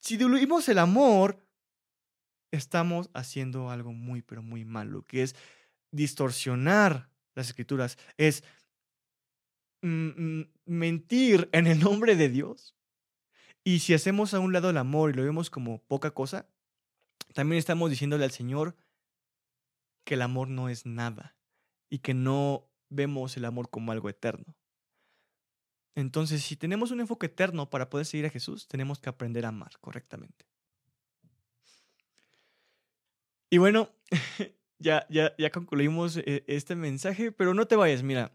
si 0.00 0.16
diluimos 0.16 0.68
el 0.68 0.78
amor, 0.78 1.44
estamos 2.50 3.10
haciendo 3.14 3.70
algo 3.70 3.92
muy, 3.92 4.22
pero 4.22 4.42
muy 4.42 4.64
malo, 4.64 5.02
que 5.02 5.22
es 5.22 5.36
distorsionar 5.90 7.10
las 7.34 7.48
escrituras, 7.48 7.98
es 8.16 8.44
mentir 9.82 11.48
en 11.52 11.66
el 11.66 11.80
nombre 11.80 12.16
de 12.16 12.28
Dios. 12.28 12.74
Y 13.64 13.80
si 13.80 13.94
hacemos 13.94 14.32
a 14.32 14.40
un 14.40 14.52
lado 14.52 14.70
el 14.70 14.76
amor 14.76 15.10
y 15.10 15.14
lo 15.14 15.24
vemos 15.24 15.50
como 15.50 15.82
poca 15.82 16.12
cosa, 16.12 16.48
también 17.36 17.58
estamos 17.58 17.90
diciéndole 17.90 18.24
al 18.24 18.30
Señor 18.30 18.74
que 20.04 20.14
el 20.14 20.22
amor 20.22 20.48
no 20.48 20.70
es 20.70 20.86
nada 20.86 21.36
y 21.90 21.98
que 21.98 22.14
no 22.14 22.70
vemos 22.88 23.36
el 23.36 23.44
amor 23.44 23.68
como 23.68 23.92
algo 23.92 24.08
eterno. 24.08 24.56
Entonces, 25.94 26.42
si 26.42 26.56
tenemos 26.56 26.92
un 26.92 27.00
enfoque 27.00 27.26
eterno 27.26 27.68
para 27.68 27.90
poder 27.90 28.06
seguir 28.06 28.24
a 28.24 28.30
Jesús, 28.30 28.68
tenemos 28.68 29.00
que 29.00 29.10
aprender 29.10 29.44
a 29.44 29.48
amar 29.48 29.78
correctamente. 29.82 30.46
Y 33.50 33.58
bueno, 33.58 33.90
ya, 34.78 35.06
ya, 35.10 35.34
ya 35.36 35.50
concluimos 35.50 36.16
eh, 36.16 36.42
este 36.46 36.74
mensaje, 36.74 37.32
pero 37.32 37.52
no 37.52 37.66
te 37.66 37.76
vayas, 37.76 38.02
mira. 38.02 38.34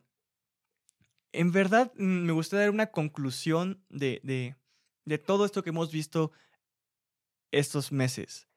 En 1.31 1.51
verdad, 1.51 1.91
mm, 1.95 2.25
me 2.25 2.33
gustaría 2.33 2.65
dar 2.65 2.69
una 2.69 2.91
conclusión 2.91 3.83
de, 3.89 4.21
de, 4.23 4.55
de 5.05 5.17
todo 5.17 5.43
esto 5.43 5.63
que 5.63 5.71
hemos 5.71 5.91
visto 5.91 6.31
estos 7.51 7.91
meses. 7.91 8.50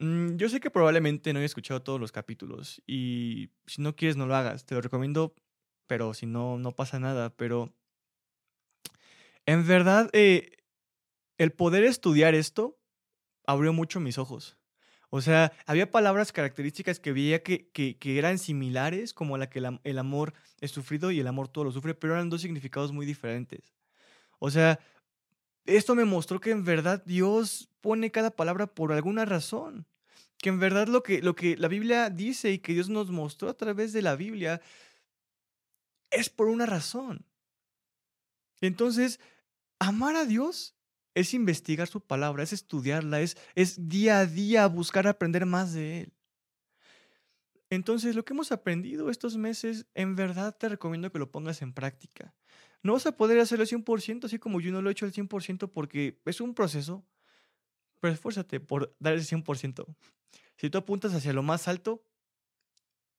Mm, 0.00 0.36
yo 0.36 0.48
sé 0.48 0.60
que 0.60 0.70
probablemente 0.70 1.32
no 1.32 1.40
he 1.40 1.44
escuchado 1.44 1.82
todos 1.82 2.00
los 2.00 2.12
capítulos 2.12 2.82
y 2.86 3.50
si 3.66 3.82
no 3.82 3.96
quieres 3.96 4.16
no 4.16 4.26
lo 4.26 4.36
hagas, 4.36 4.64
te 4.64 4.74
lo 4.74 4.80
recomiendo, 4.80 5.34
pero 5.86 6.14
si 6.14 6.26
no, 6.26 6.58
no 6.58 6.72
pasa 6.72 7.00
nada. 7.00 7.30
Pero 7.30 7.72
en 9.46 9.66
verdad, 9.66 10.10
eh, 10.12 10.52
el 11.38 11.52
poder 11.52 11.84
estudiar 11.84 12.34
esto 12.34 12.78
abrió 13.46 13.72
mucho 13.72 14.00
mis 14.00 14.18
ojos. 14.18 14.56
O 15.10 15.22
sea, 15.22 15.52
había 15.66 15.90
palabras 15.90 16.32
características 16.32 17.00
que 17.00 17.12
veía 17.12 17.42
que, 17.42 17.70
que, 17.70 18.18
eran 18.18 18.38
similares, 18.38 19.14
como 19.14 19.38
la 19.38 19.48
que 19.48 19.62
el 19.84 19.98
amor 19.98 20.34
es 20.60 20.70
sufrido 20.70 21.10
y 21.10 21.20
el 21.20 21.26
amor 21.26 21.48
todo 21.48 21.64
lo 21.64 21.72
sufre, 21.72 21.94
pero 21.94 22.12
eran 22.12 22.28
dos 22.28 22.42
significados 22.42 22.92
muy 22.92 23.06
diferentes. 23.06 23.72
O 24.38 24.50
sea, 24.50 24.78
esto 25.64 25.94
me 25.94 26.04
mostró 26.04 26.40
que 26.40 26.50
en 26.50 26.64
verdad 26.64 27.02
Dios 27.04 27.68
pone 27.80 28.10
cada 28.10 28.30
palabra 28.30 28.66
por 28.66 28.92
alguna 28.92 29.24
razón. 29.24 29.86
Que 30.38 30.50
en 30.50 30.60
verdad 30.60 30.88
lo 30.88 31.02
que, 31.02 31.20
lo 31.20 31.34
que 31.34 31.56
la 31.56 31.68
Biblia 31.68 32.10
dice 32.10 32.52
y 32.52 32.58
que 32.58 32.72
Dios 32.72 32.88
nos 32.88 33.10
mostró 33.10 33.48
a 33.48 33.56
través 33.56 33.92
de 33.92 34.02
la 34.02 34.16
Biblia 34.16 34.60
es 36.10 36.30
por 36.30 36.48
una 36.48 36.66
razón. 36.66 37.26
Entonces, 38.60 39.20
amar 39.78 40.16
a 40.16 40.24
Dios 40.24 40.74
es 41.14 41.34
investigar 41.34 41.88
su 41.88 42.00
palabra, 42.00 42.42
es 42.42 42.52
estudiarla, 42.52 43.20
es, 43.20 43.36
es 43.54 43.88
día 43.88 44.20
a 44.20 44.26
día 44.26 44.66
buscar 44.66 45.06
aprender 45.06 45.46
más 45.46 45.72
de 45.72 46.02
Él. 46.02 46.12
Entonces, 47.70 48.14
lo 48.14 48.24
que 48.24 48.32
hemos 48.32 48.52
aprendido 48.52 49.10
estos 49.10 49.36
meses, 49.36 49.86
en 49.94 50.16
verdad 50.16 50.56
te 50.56 50.68
recomiendo 50.68 51.12
que 51.12 51.18
lo 51.18 51.30
pongas 51.30 51.60
en 51.60 51.72
práctica. 51.72 52.34
No 52.82 52.92
vas 52.92 53.06
a 53.06 53.16
poder 53.16 53.40
hacerlo 53.40 53.62
al 53.62 53.68
100%, 53.68 54.24
así 54.24 54.38
como 54.38 54.60
yo 54.60 54.70
no 54.70 54.82
lo 54.82 54.88
he 54.88 54.92
hecho 54.92 55.06
al 55.06 55.12
100% 55.12 55.70
porque 55.70 56.20
es 56.24 56.40
un 56.40 56.54
proceso, 56.54 57.04
pero 58.00 58.14
esfuérzate 58.14 58.60
por 58.60 58.94
dar 58.98 59.14
el 59.14 59.22
100%. 59.22 59.86
Si 60.56 60.70
tú 60.70 60.78
apuntas 60.78 61.14
hacia 61.14 61.32
lo 61.32 61.42
más 61.42 61.68
alto, 61.68 62.04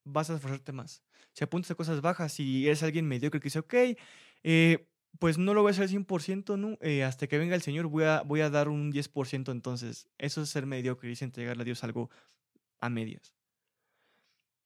vas 0.04 0.30
a 0.30 0.36
esforzarte 0.36 0.72
más. 0.72 1.04
Si 1.34 1.44
apuntas 1.44 1.72
a 1.72 1.76
cosas 1.76 2.02
bajas 2.02 2.40
y 2.40 2.66
eres 2.66 2.84
alguien 2.84 3.08
mediocre 3.08 3.40
que 3.40 3.46
dice, 3.46 3.60
ok, 3.60 3.74
eh, 4.44 4.88
pues 5.18 5.38
no 5.38 5.54
lo 5.54 5.62
voy 5.62 5.70
a 5.70 5.72
hacer 5.72 5.84
al 5.84 5.90
100%, 5.90 6.58
¿no? 6.58 6.78
Eh, 6.82 7.04
hasta 7.04 7.28
que 7.28 7.38
venga 7.38 7.56
el 7.56 7.62
Señor 7.62 7.88
voy 7.88 8.04
a, 8.04 8.22
voy 8.22 8.42
a 8.42 8.50
dar 8.50 8.70
un 8.70 8.92
10%, 8.92 9.52
entonces 9.52 10.08
eso 10.18 10.42
es 10.42 10.50
ser 10.50 10.66
mediocre 10.66 11.10
y 11.10 11.14
es 11.14 11.22
entregarle 11.22 11.62
a 11.62 11.66
Dios 11.66 11.84
algo 11.84 12.10
a 12.80 12.90
medias. 12.90 13.34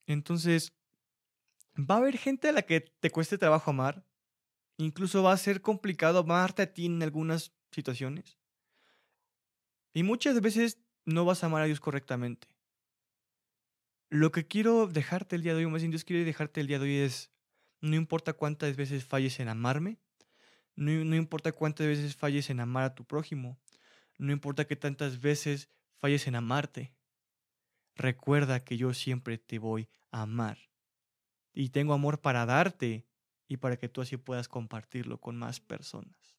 Entonces, 0.05 0.73
va 1.77 1.95
a 1.95 1.97
haber 1.99 2.17
gente 2.17 2.49
a 2.49 2.51
la 2.51 2.63
que 2.63 2.81
te 2.81 3.09
cueste 3.09 3.37
trabajo 3.37 3.71
amar, 3.71 4.03
incluso 4.77 5.23
va 5.23 5.33
a 5.33 5.37
ser 5.37 5.61
complicado 5.61 6.19
amarte 6.19 6.61
a 6.61 6.73
ti 6.73 6.85
en 6.85 7.01
algunas 7.01 7.53
situaciones. 7.71 8.37
Y 9.93 10.03
muchas 10.03 10.41
veces 10.41 10.79
no 11.05 11.25
vas 11.25 11.43
a 11.43 11.47
amar 11.47 11.61
a 11.61 11.65
Dios 11.65 11.79
correctamente. 11.79 12.47
Lo 14.09 14.31
que 14.31 14.47
quiero 14.47 14.87
dejarte 14.87 15.35
el 15.35 15.43
día 15.43 15.53
de 15.53 15.65
hoy, 15.65 15.71
más 15.71 15.81
bien 15.81 15.91
Dios 15.91 16.03
quiere 16.03 16.23
dejarte 16.23 16.61
el 16.61 16.67
día 16.67 16.79
de 16.79 16.85
hoy 16.85 16.97
es, 16.97 17.31
no 17.81 17.95
importa 17.95 18.33
cuántas 18.33 18.75
veces 18.75 19.05
falles 19.05 19.39
en 19.39 19.49
amarme, 19.49 19.97
no, 20.75 20.91
no 21.03 21.15
importa 21.15 21.51
cuántas 21.51 21.87
veces 21.87 22.15
falles 22.15 22.49
en 22.49 22.59
amar 22.59 22.83
a 22.83 22.95
tu 22.95 23.05
prójimo, 23.05 23.59
no 24.17 24.31
importa 24.31 24.65
que 24.65 24.75
tantas 24.75 25.19
veces 25.19 25.69
falles 25.99 26.27
en 26.27 26.35
amarte, 26.35 26.93
recuerda 27.95 28.63
que 28.63 28.77
yo 28.77 28.93
siempre 28.93 29.37
te 29.37 29.59
voy 29.59 29.89
a 30.11 30.23
amar. 30.23 30.57
Y 31.53 31.69
tengo 31.69 31.93
amor 31.93 32.21
para 32.21 32.45
darte 32.45 33.05
y 33.47 33.57
para 33.57 33.77
que 33.77 33.89
tú 33.89 34.01
así 34.01 34.17
puedas 34.17 34.47
compartirlo 34.47 35.19
con 35.19 35.37
más 35.37 35.59
personas. 35.59 36.37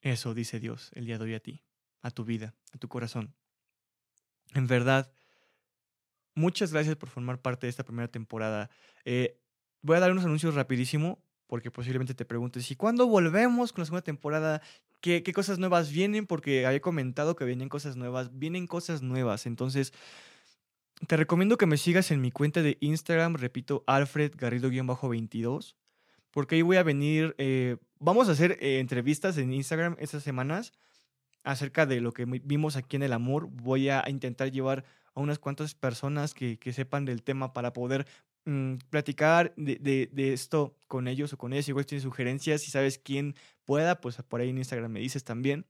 Eso 0.00 0.34
dice 0.34 0.60
Dios 0.60 0.90
el 0.94 1.06
día 1.06 1.18
de 1.18 1.24
hoy 1.24 1.34
a 1.34 1.40
ti, 1.40 1.62
a 2.02 2.10
tu 2.10 2.24
vida, 2.24 2.54
a 2.72 2.78
tu 2.78 2.88
corazón. 2.88 3.34
En 4.54 4.66
verdad, 4.66 5.12
muchas 6.34 6.72
gracias 6.72 6.96
por 6.96 7.08
formar 7.08 7.40
parte 7.40 7.66
de 7.66 7.70
esta 7.70 7.84
primera 7.84 8.08
temporada. 8.08 8.70
Eh, 9.04 9.40
voy 9.80 9.96
a 9.96 10.00
dar 10.00 10.10
unos 10.10 10.24
anuncios 10.24 10.54
rapidísimo 10.54 11.22
porque 11.46 11.70
posiblemente 11.70 12.14
te 12.14 12.24
preguntes, 12.24 12.70
¿y 12.70 12.76
cuándo 12.76 13.06
volvemos 13.06 13.72
con 13.72 13.82
la 13.82 13.86
segunda 13.86 14.02
temporada? 14.02 14.62
¿Qué, 15.00 15.22
¿Qué, 15.22 15.32
cosas 15.32 15.58
nuevas 15.58 15.90
vienen? 15.90 16.26
Porque 16.26 16.64
había 16.64 16.80
comentado 16.80 17.36
que 17.36 17.44
vienen 17.44 17.68
cosas 17.68 17.96
nuevas. 17.96 18.30
Vienen 18.38 18.66
cosas 18.66 19.02
nuevas. 19.02 19.46
Entonces, 19.46 19.92
te 21.06 21.16
recomiendo 21.16 21.56
que 21.56 21.66
me 21.66 21.76
sigas 21.76 22.10
en 22.10 22.20
mi 22.20 22.30
cuenta 22.30 22.62
de 22.62 22.78
Instagram, 22.80 23.34
repito, 23.34 23.82
Alfred 23.86 24.32
Garrido-22, 24.36 25.74
porque 26.30 26.56
ahí 26.56 26.62
voy 26.62 26.76
a 26.76 26.82
venir, 26.82 27.34
eh, 27.38 27.76
vamos 27.98 28.28
a 28.28 28.32
hacer 28.32 28.58
eh, 28.60 28.78
entrevistas 28.78 29.36
en 29.38 29.52
Instagram 29.52 29.96
estas 29.98 30.22
semanas 30.22 30.72
acerca 31.44 31.86
de 31.86 32.00
lo 32.00 32.12
que 32.12 32.24
vimos 32.24 32.76
aquí 32.76 32.96
en 32.96 33.02
el 33.02 33.12
amor. 33.12 33.48
Voy 33.50 33.88
a 33.88 34.04
intentar 34.08 34.50
llevar 34.50 34.84
a 35.14 35.20
unas 35.20 35.38
cuantas 35.38 35.74
personas 35.74 36.34
que, 36.34 36.58
sepan 36.72 37.04
del 37.04 37.22
tema 37.22 37.52
para 37.52 37.72
poder 37.72 38.06
mm, 38.44 38.76
platicar 38.88 39.52
de, 39.56 40.08
esto 40.16 40.76
con 40.88 41.08
ellos 41.08 41.32
o 41.32 41.38
con 41.38 41.52
ellos. 41.52 41.68
Igual 41.68 41.86
tienes 41.86 42.04
sugerencias, 42.04 42.62
si 42.62 42.70
sabes 42.70 42.98
quién 42.98 43.34
pueda, 43.64 44.00
pues 44.00 44.16
por 44.22 44.40
ahí 44.40 44.50
en 44.50 44.58
Instagram 44.58 44.90
me 44.90 45.00
dices 45.00 45.24
también. 45.24 45.66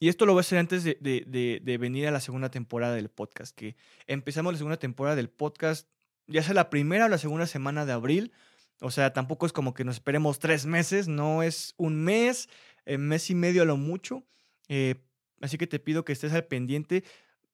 Y 0.00 0.08
esto 0.08 0.26
lo 0.26 0.32
voy 0.32 0.40
a 0.40 0.42
hacer 0.42 0.58
antes 0.58 0.84
de, 0.84 1.76
venir 1.80 2.06
a 2.06 2.10
la 2.10 2.20
segunda 2.20 2.50
temporada 2.50 2.94
del 2.94 3.08
podcast, 3.08 3.54
que 3.56 3.76
empezamos 4.06 4.52
la 4.52 4.58
segunda 4.58 4.76
temporada 4.76 5.16
del 5.16 5.28
podcast, 5.28 5.88
ya 6.28 6.42
sea 6.42 6.54
la 6.54 6.70
primera 6.70 7.06
o 7.06 7.08
la 7.08 7.18
segunda 7.18 7.46
semana 7.46 7.84
de 7.84 7.92
abril. 7.92 8.32
O 8.80 8.92
sea, 8.92 9.12
tampoco 9.12 9.46
es 9.46 9.52
como 9.52 9.74
que 9.74 9.84
nos 9.84 9.96
esperemos 9.96 10.38
tres 10.38 10.66
meses, 10.66 11.08
no 11.08 11.42
es 11.42 11.74
un 11.78 11.96
mes, 12.04 12.48
en 12.86 13.08
mes 13.08 13.28
y 13.30 13.34
medio 13.34 13.62
a 13.62 13.64
lo 13.64 13.76
mucho. 13.76 14.24
Eh, 14.68 14.94
así 15.40 15.58
que 15.58 15.66
te 15.66 15.80
pido 15.80 16.04
que 16.04 16.12
estés 16.12 16.32
al 16.32 16.44
pendiente 16.44 17.02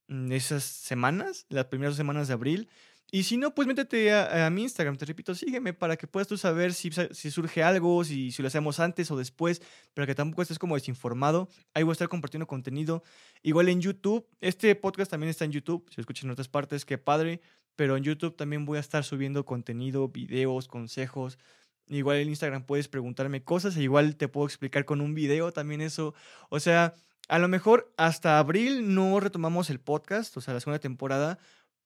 mm, 0.09 0.33
esas 0.33 0.65
semanas, 0.65 1.47
las 1.49 1.67
primeras 1.67 1.97
semanas 1.97 2.29
de 2.29 2.35
abril. 2.35 2.69
Y 3.15 3.23
si 3.23 3.37
no, 3.37 3.55
pues 3.55 3.69
métete 3.69 4.13
a, 4.13 4.51
mi 4.51 4.63
Instagram, 4.63 4.97
te 4.97 5.05
repito, 5.05 5.37
sígueme 5.37 5.73
para 5.73 5.97
que 5.97 6.09
puedas 6.09 6.27
tú 6.27 6.37
saber 6.37 6.75
si, 6.75 6.91
si 7.13 7.31
surge 7.31 7.63
algo, 7.63 8.03
si, 8.03 8.33
si, 8.33 8.43
lo 8.43 8.49
hacemos 8.49 8.81
antes 8.81 9.09
o 9.13 9.17
después, 9.17 9.63
pero 9.95 10.05
que 10.05 10.17
tampoco 10.17 10.43
estés 10.43 10.59
como 10.59 10.75
desinformado. 10.75 11.49
Ahí 11.75 11.85
voy 11.85 11.93
a 11.93 11.93
estar 11.93 12.09
compartiendo 12.09 12.49
contenido. 12.49 13.05
Igual 13.45 13.69
en 13.69 13.81
YouTube, 13.81 14.27
este 14.41 14.75
podcast 14.75 15.13
también 15.13 15.31
está 15.31 15.45
en 15.45 15.53
YouTube, 15.53 15.87
si 15.91 15.99
lo 15.99 16.01
escuchas 16.01 16.25
en 16.25 16.31
otras 16.31 16.49
partes, 16.49 16.85
qué 16.85 16.99
padre, 16.99 17.41
pero 17.77 17.97
en 17.97 18.03
YouTube 18.03 18.35
también 18.35 18.65
voy 18.65 18.79
a 18.79 18.81
estar 18.81 19.05
subiendo 19.05 19.45
contenido, 19.45 20.09
videos, 20.09 20.67
consejos, 20.67 21.39
Igual 21.87 22.17
en 22.17 22.31
Instagram 22.31 22.65
puedes 22.65 22.89
preguntarme 22.89 23.45
cosas 23.45 23.77
e 23.77 23.83
igual 23.83 24.17
te 24.17 24.27
puedo 24.27 24.47
explicar 24.47 24.87
con 24.87 25.01
un 25.03 25.15
video 25.15 25.53
también 25.53 25.83
eso. 25.83 26.15
O 26.49 26.59
sea, 26.59 26.95
a 27.29 27.39
lo 27.39 27.49
mejor 27.49 27.93
hasta 27.97 28.39
abril 28.39 28.95
no 28.95 29.21
retomamos 29.21 29.71
el 29.71 29.81
podcast, 29.81 30.37
o 30.37 30.41
sea, 30.41 30.55
la 30.55 30.61
segunda 30.61 30.79
temporada, 30.79 31.39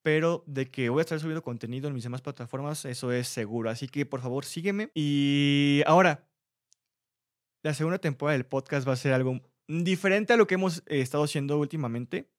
pero 0.03 0.45
de 0.47 0.71
que 0.71 0.89
voy 0.89 1.01
a 1.01 1.03
estar 1.03 1.21
subiendo 1.21 1.43
contenido 1.43 1.89
en 1.89 1.95
mis 1.95 2.05
demás 2.05 2.23
plataformas, 2.23 2.85
eso 2.85 3.13
es 3.13 3.29
seguro. 3.29 3.71
Así 3.71 3.89
que 3.89 4.07
por 4.07 4.21
favor 4.21 4.45
sígueme. 4.45 4.91
Y 4.95 5.83
ahora, 5.87 6.29
la 7.63 7.75
segunda 7.75 7.99
temporada 7.99 8.37
del 8.37 8.47
podcast 8.47 8.87
va 8.89 8.93
a 8.93 8.97
ser 8.97 9.13
algo 9.13 9.41
diferente 9.67 10.33
a 10.33 10.37
lo 10.37 10.47
que 10.47 10.55
hemos 10.55 10.79
eh, 10.87 11.01
estado 11.01 11.25
haciendo 11.25 11.59
últimamente. 11.59 12.31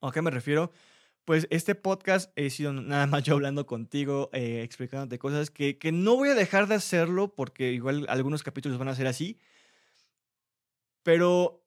¿A 0.00 0.10
qué 0.12 0.22
me 0.22 0.30
refiero? 0.30 0.72
pues 1.24 1.46
este 1.50 1.74
podcast 1.74 2.30
he 2.36 2.50
sido 2.50 2.72
nada 2.72 3.06
más 3.06 3.22
yo 3.22 3.34
hablando 3.34 3.66
contigo, 3.66 4.30
eh, 4.32 4.62
explicándote 4.62 5.18
cosas 5.18 5.50
que, 5.50 5.78
que, 5.78 5.92
no 5.92 6.16
voy 6.16 6.28
a 6.28 6.34
dejar 6.34 6.66
de 6.68 6.74
hacerlo 6.74 7.34
porque 7.34 7.72
igual 7.72 8.06
algunos 8.08 8.42
capítulos 8.42 8.78
van 8.78 8.88
a 8.88 8.94
ser 8.94 9.06
así. 9.06 9.38
Pero 11.02 11.63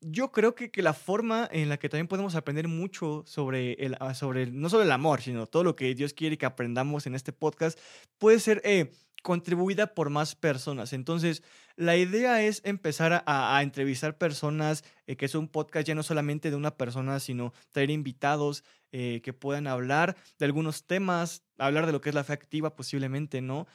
yo 0.00 0.32
creo 0.32 0.54
que, 0.54 0.70
que, 0.70 0.82
la 0.82 0.92
forma 0.92 1.48
en 1.50 1.68
la 1.68 1.78
que 1.78 1.88
también 1.88 2.08
podemos 2.08 2.34
aprender 2.34 2.68
mucho 2.68 3.22
sobre 3.26 3.74
el, 3.74 3.96
ah, 4.00 4.14
sobre 4.14 4.46
no 4.46 4.68
solo 4.68 4.82
el 4.82 4.92
amor, 4.92 5.22
sino 5.22 5.46
todo 5.46 5.64
lo 5.64 5.76
que 5.76 5.94
Dios 5.94 6.12
quiere 6.12 6.36
que 6.36 6.46
aprendamos 6.46 7.06
en 7.06 7.14
este 7.14 7.32
podcast, 7.32 7.78
puede 8.18 8.40
ser 8.40 8.60
eh, 8.64 8.92
contribuida 9.22 9.94
por 9.94 10.10
más 10.10 10.34
personas. 10.34 10.92
Entonces, 10.92 11.42
la 11.76 11.96
idea 11.96 12.42
es 12.42 12.60
empezar 12.64 13.22
a, 13.26 13.62
entrevistar 13.62 14.18
personas, 14.18 14.84
eh, 15.06 15.16
que 15.16 15.26
es 15.26 15.34
un 15.34 15.48
podcast 15.48 15.86
ya 15.86 15.94
no 15.94 16.02
solamente 16.02 16.50
de 16.50 16.56
una 16.56 16.76
persona, 16.76 17.20
sino 17.20 17.52
traer 17.70 17.90
invitados 17.90 18.64
eh, 18.92 19.20
que 19.22 19.32
puedan 19.32 19.66
hablar 19.66 20.16
de 20.38 20.46
algunos 20.46 20.86
temas, 20.86 21.42
hablar 21.58 21.86
de 21.86 21.92
lo 21.92 22.00
que 22.00 22.08
es 22.08 22.14
la 22.14 22.24
fe 22.24 22.32
activa 22.32 22.74
posiblemente, 22.74 23.40
¿no? 23.42 23.66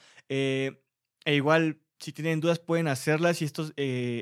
E 1.24 1.36
igual, 1.36 1.81
si 2.02 2.12
tienen 2.12 2.40
dudas 2.40 2.58
pueden 2.58 2.88
hacerlas 2.88 3.40
y 3.40 3.44
estos 3.44 3.72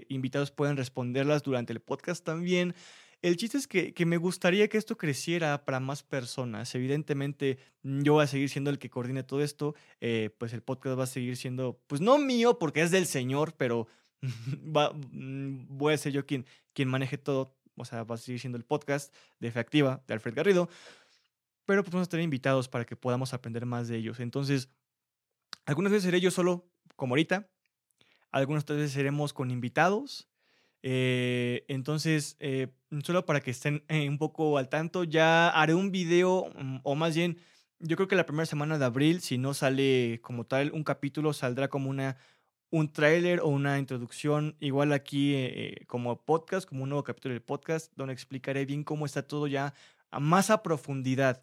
invitados 0.08 0.50
pueden 0.50 0.76
responderlas 0.76 1.42
durante 1.42 1.72
el 1.72 1.80
podcast 1.80 2.24
también. 2.24 2.74
El 3.22 3.36
chiste 3.36 3.58
es 3.58 3.68
que, 3.68 4.06
me 4.06 4.16
gustaría 4.16 4.68
que 4.68 4.78
esto 4.78 4.96
creciera 4.96 5.66
para 5.66 5.78
más 5.78 6.02
personas. 6.02 6.74
Evidentemente, 6.74 7.58
yo 7.82 8.14
voy 8.14 8.24
a 8.24 8.26
seguir 8.26 8.48
siendo 8.48 8.70
el 8.70 8.78
que 8.78 8.88
coordine 8.88 9.22
todo 9.22 9.42
esto. 9.42 9.74
Eh, 10.00 10.30
pues 10.38 10.54
el 10.54 10.62
podcast 10.62 10.98
va 10.98 11.04
a 11.04 11.06
seguir 11.06 11.36
siendo, 11.36 11.78
pues 11.86 12.00
no 12.00 12.16
mío, 12.16 12.58
porque 12.58 12.80
es 12.80 12.90
del 12.90 13.04
Señor, 13.04 13.54
pero 13.58 13.88
mm, 14.22 15.66
voy 15.68 15.92
a 15.92 15.98
ser 15.98 16.12
yo 16.12 16.24
quien, 16.24 16.46
quien 16.72 16.88
maneje 16.88 17.18
todo. 17.18 17.54
O 17.76 17.84
sea, 17.84 18.04
va 18.04 18.14
a 18.14 18.18
seguir 18.18 18.40
siendo 18.40 18.56
el 18.56 18.64
podcast 18.64 19.14
de 19.38 19.48
Efectiva 19.48 20.02
de 20.06 20.14
Alfred 20.14 20.34
Garrido. 20.34 20.70
Pero 21.66 21.82
pues 21.82 21.92
vamos 21.92 22.08
a 22.08 22.10
tener 22.10 22.24
invitados 22.24 22.68
para 22.68 22.86
que 22.86 22.96
podamos 22.96 23.34
aprender 23.34 23.66
más 23.66 23.86
de 23.88 23.98
ellos. 23.98 24.18
Entonces, 24.20 24.70
algunas 25.66 25.92
veces 25.92 26.04
seré 26.04 26.22
yo 26.22 26.30
solo, 26.30 26.66
como 26.96 27.12
ahorita. 27.12 27.50
Algunas 28.30 28.64
seremos 28.64 29.32
con 29.32 29.50
invitados. 29.50 30.30
Eh, 30.82 31.64
entonces, 31.68 32.36
eh, 32.40 32.68
solo 33.02 33.26
para 33.26 33.40
que 33.40 33.50
estén 33.50 33.84
eh, 33.88 34.08
un 34.08 34.18
poco 34.18 34.58
al 34.58 34.68
tanto, 34.68 35.04
ya 35.04 35.48
haré 35.50 35.74
un 35.74 35.90
video, 35.90 36.50
mm, 36.56 36.78
o 36.82 36.94
más 36.94 37.14
bien, 37.14 37.38
yo 37.80 37.96
creo 37.96 38.08
que 38.08 38.16
la 38.16 38.26
primera 38.26 38.46
semana 38.46 38.78
de 38.78 38.84
abril, 38.84 39.20
si 39.20 39.38
no 39.38 39.54
sale 39.54 40.20
como 40.22 40.44
tal 40.44 40.72
un 40.72 40.84
capítulo, 40.84 41.32
saldrá 41.32 41.68
como 41.68 41.90
una, 41.90 42.16
un 42.70 42.92
tráiler 42.92 43.40
o 43.40 43.48
una 43.48 43.78
introducción, 43.78 44.56
igual 44.60 44.92
aquí 44.92 45.34
como 45.86 46.22
podcast, 46.24 46.68
como 46.68 46.84
un 46.84 46.90
nuevo 46.90 47.04
capítulo 47.04 47.32
del 47.34 47.42
podcast, 47.42 47.92
donde 47.96 48.12
explicaré 48.12 48.66
bien 48.66 48.84
cómo 48.84 49.06
está 49.06 49.22
todo 49.26 49.46
ya 49.46 49.74
a 50.10 50.20
más 50.20 50.50
a 50.50 50.62
profundidad. 50.62 51.42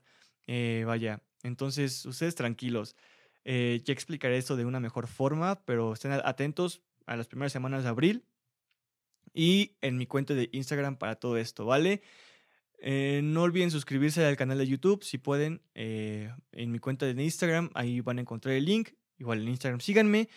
vaya, 0.85 1.23
entonces, 1.43 2.05
ustedes 2.05 2.35
tranquilos. 2.35 2.95
Ya 3.47 3.93
explicaré 3.93 4.37
esto 4.37 4.57
de 4.57 4.65
una 4.65 4.79
mejor 4.81 5.07
forma, 5.07 5.63
pero 5.63 5.93
estén 5.93 6.11
atentos 6.11 6.81
a 7.05 7.15
las 7.15 7.27
primeras 7.27 7.53
semanas 7.53 7.83
de 7.83 7.89
abril 7.89 8.25
y 9.33 9.77
en 9.81 9.97
mi 9.97 10.05
cuenta 10.05 10.33
de 10.33 10.49
Instagram 10.51 10.97
para 10.97 11.15
todo 11.15 11.37
esto, 11.37 11.65
¿vale? 11.65 12.01
Eh, 12.79 13.21
no 13.23 13.43
olviden 13.43 13.71
suscribirse 13.71 14.23
al 14.25 14.37
canal 14.37 14.57
de 14.57 14.67
YouTube 14.67 15.03
si 15.03 15.17
pueden. 15.17 15.61
Eh, 15.75 16.31
en 16.51 16.71
mi 16.71 16.79
cuenta 16.79 17.05
de 17.05 17.23
Instagram, 17.23 17.69
ahí 17.73 18.01
van 18.01 18.17
a 18.17 18.21
encontrar 18.21 18.55
el 18.55 18.65
link. 18.65 18.89
Igual 19.17 19.41
en 19.41 19.49
Instagram 19.49 19.79
síganme. 19.79 20.29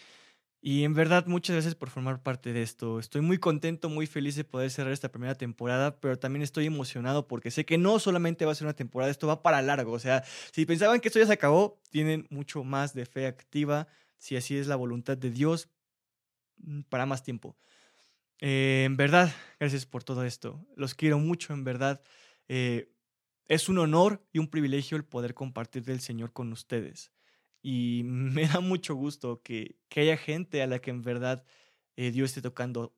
Y 0.62 0.84
en 0.84 0.92
verdad, 0.92 1.26
muchas 1.26 1.54
gracias 1.54 1.74
por 1.74 1.88
formar 1.88 2.22
parte 2.22 2.52
de 2.52 2.60
esto. 2.62 2.98
Estoy 2.98 3.22
muy 3.22 3.38
contento, 3.38 3.88
muy 3.88 4.06
feliz 4.06 4.36
de 4.36 4.44
poder 4.44 4.70
cerrar 4.70 4.92
esta 4.92 5.10
primera 5.10 5.34
temporada, 5.34 5.98
pero 6.00 6.18
también 6.18 6.42
estoy 6.42 6.66
emocionado 6.66 7.26
porque 7.26 7.50
sé 7.50 7.64
que 7.64 7.78
no 7.78 7.98
solamente 7.98 8.44
va 8.44 8.52
a 8.52 8.54
ser 8.54 8.66
una 8.66 8.76
temporada, 8.76 9.10
esto 9.10 9.26
va 9.26 9.42
para 9.42 9.62
largo. 9.62 9.92
O 9.92 9.98
sea, 9.98 10.22
si 10.52 10.66
pensaban 10.66 11.00
que 11.00 11.08
esto 11.08 11.18
ya 11.18 11.26
se 11.26 11.32
acabó, 11.32 11.80
tienen 11.90 12.26
mucho 12.28 12.62
más 12.62 12.92
de 12.92 13.06
fe 13.06 13.26
activa. 13.26 13.88
Si 14.18 14.36
así 14.36 14.56
es 14.58 14.66
la 14.66 14.76
voluntad 14.76 15.16
de 15.16 15.30
Dios, 15.30 15.70
mm, 16.58 16.82
para 16.82 17.06
más 17.06 17.22
tiempo. 17.22 17.56
Eh, 18.40 18.84
en 18.86 18.96
verdad, 18.96 19.32
gracias 19.58 19.86
por 19.86 20.04
todo 20.04 20.24
esto. 20.24 20.66
Los 20.76 20.94
quiero 20.94 21.18
mucho, 21.18 21.54
en 21.54 21.64
verdad. 21.64 22.02
Eh, 22.48 22.92
es 23.46 23.68
un 23.68 23.78
honor 23.78 24.22
y 24.32 24.38
un 24.38 24.48
privilegio 24.48 24.96
el 24.98 25.04
poder 25.04 25.34
compartir 25.34 25.84
del 25.84 26.00
Señor 26.00 26.32
con 26.32 26.52
ustedes. 26.52 27.12
Y 27.62 28.02
me 28.04 28.46
da 28.46 28.60
mucho 28.60 28.94
gusto 28.94 29.42
que, 29.42 29.76
que 29.88 30.00
haya 30.00 30.16
gente 30.16 30.62
a 30.62 30.66
la 30.66 30.80
que 30.80 30.90
en 30.90 31.02
verdad 31.02 31.44
eh, 31.96 32.10
Dios 32.10 32.30
esté 32.30 32.42
tocando 32.42 32.96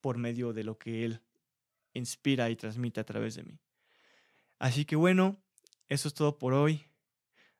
por 0.00 0.18
medio 0.18 0.52
de 0.52 0.64
lo 0.64 0.78
que 0.78 1.04
Él 1.04 1.22
inspira 1.94 2.50
y 2.50 2.56
transmite 2.56 3.00
a 3.00 3.04
través 3.04 3.34
de 3.34 3.42
mí. 3.42 3.58
Así 4.58 4.84
que 4.84 4.96
bueno, 4.96 5.42
eso 5.88 6.08
es 6.08 6.14
todo 6.14 6.38
por 6.38 6.54
hoy. 6.54 6.84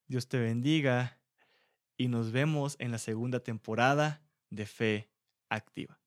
Dios 0.06 0.28
te 0.28 0.38
bendiga 0.38 1.18
y 1.96 2.08
nos 2.08 2.30
vemos 2.32 2.76
en 2.78 2.92
la 2.92 2.98
segunda 2.98 3.40
temporada 3.40 4.22
de 4.50 4.66
Fe 4.66 5.10
Activa. 5.48 5.98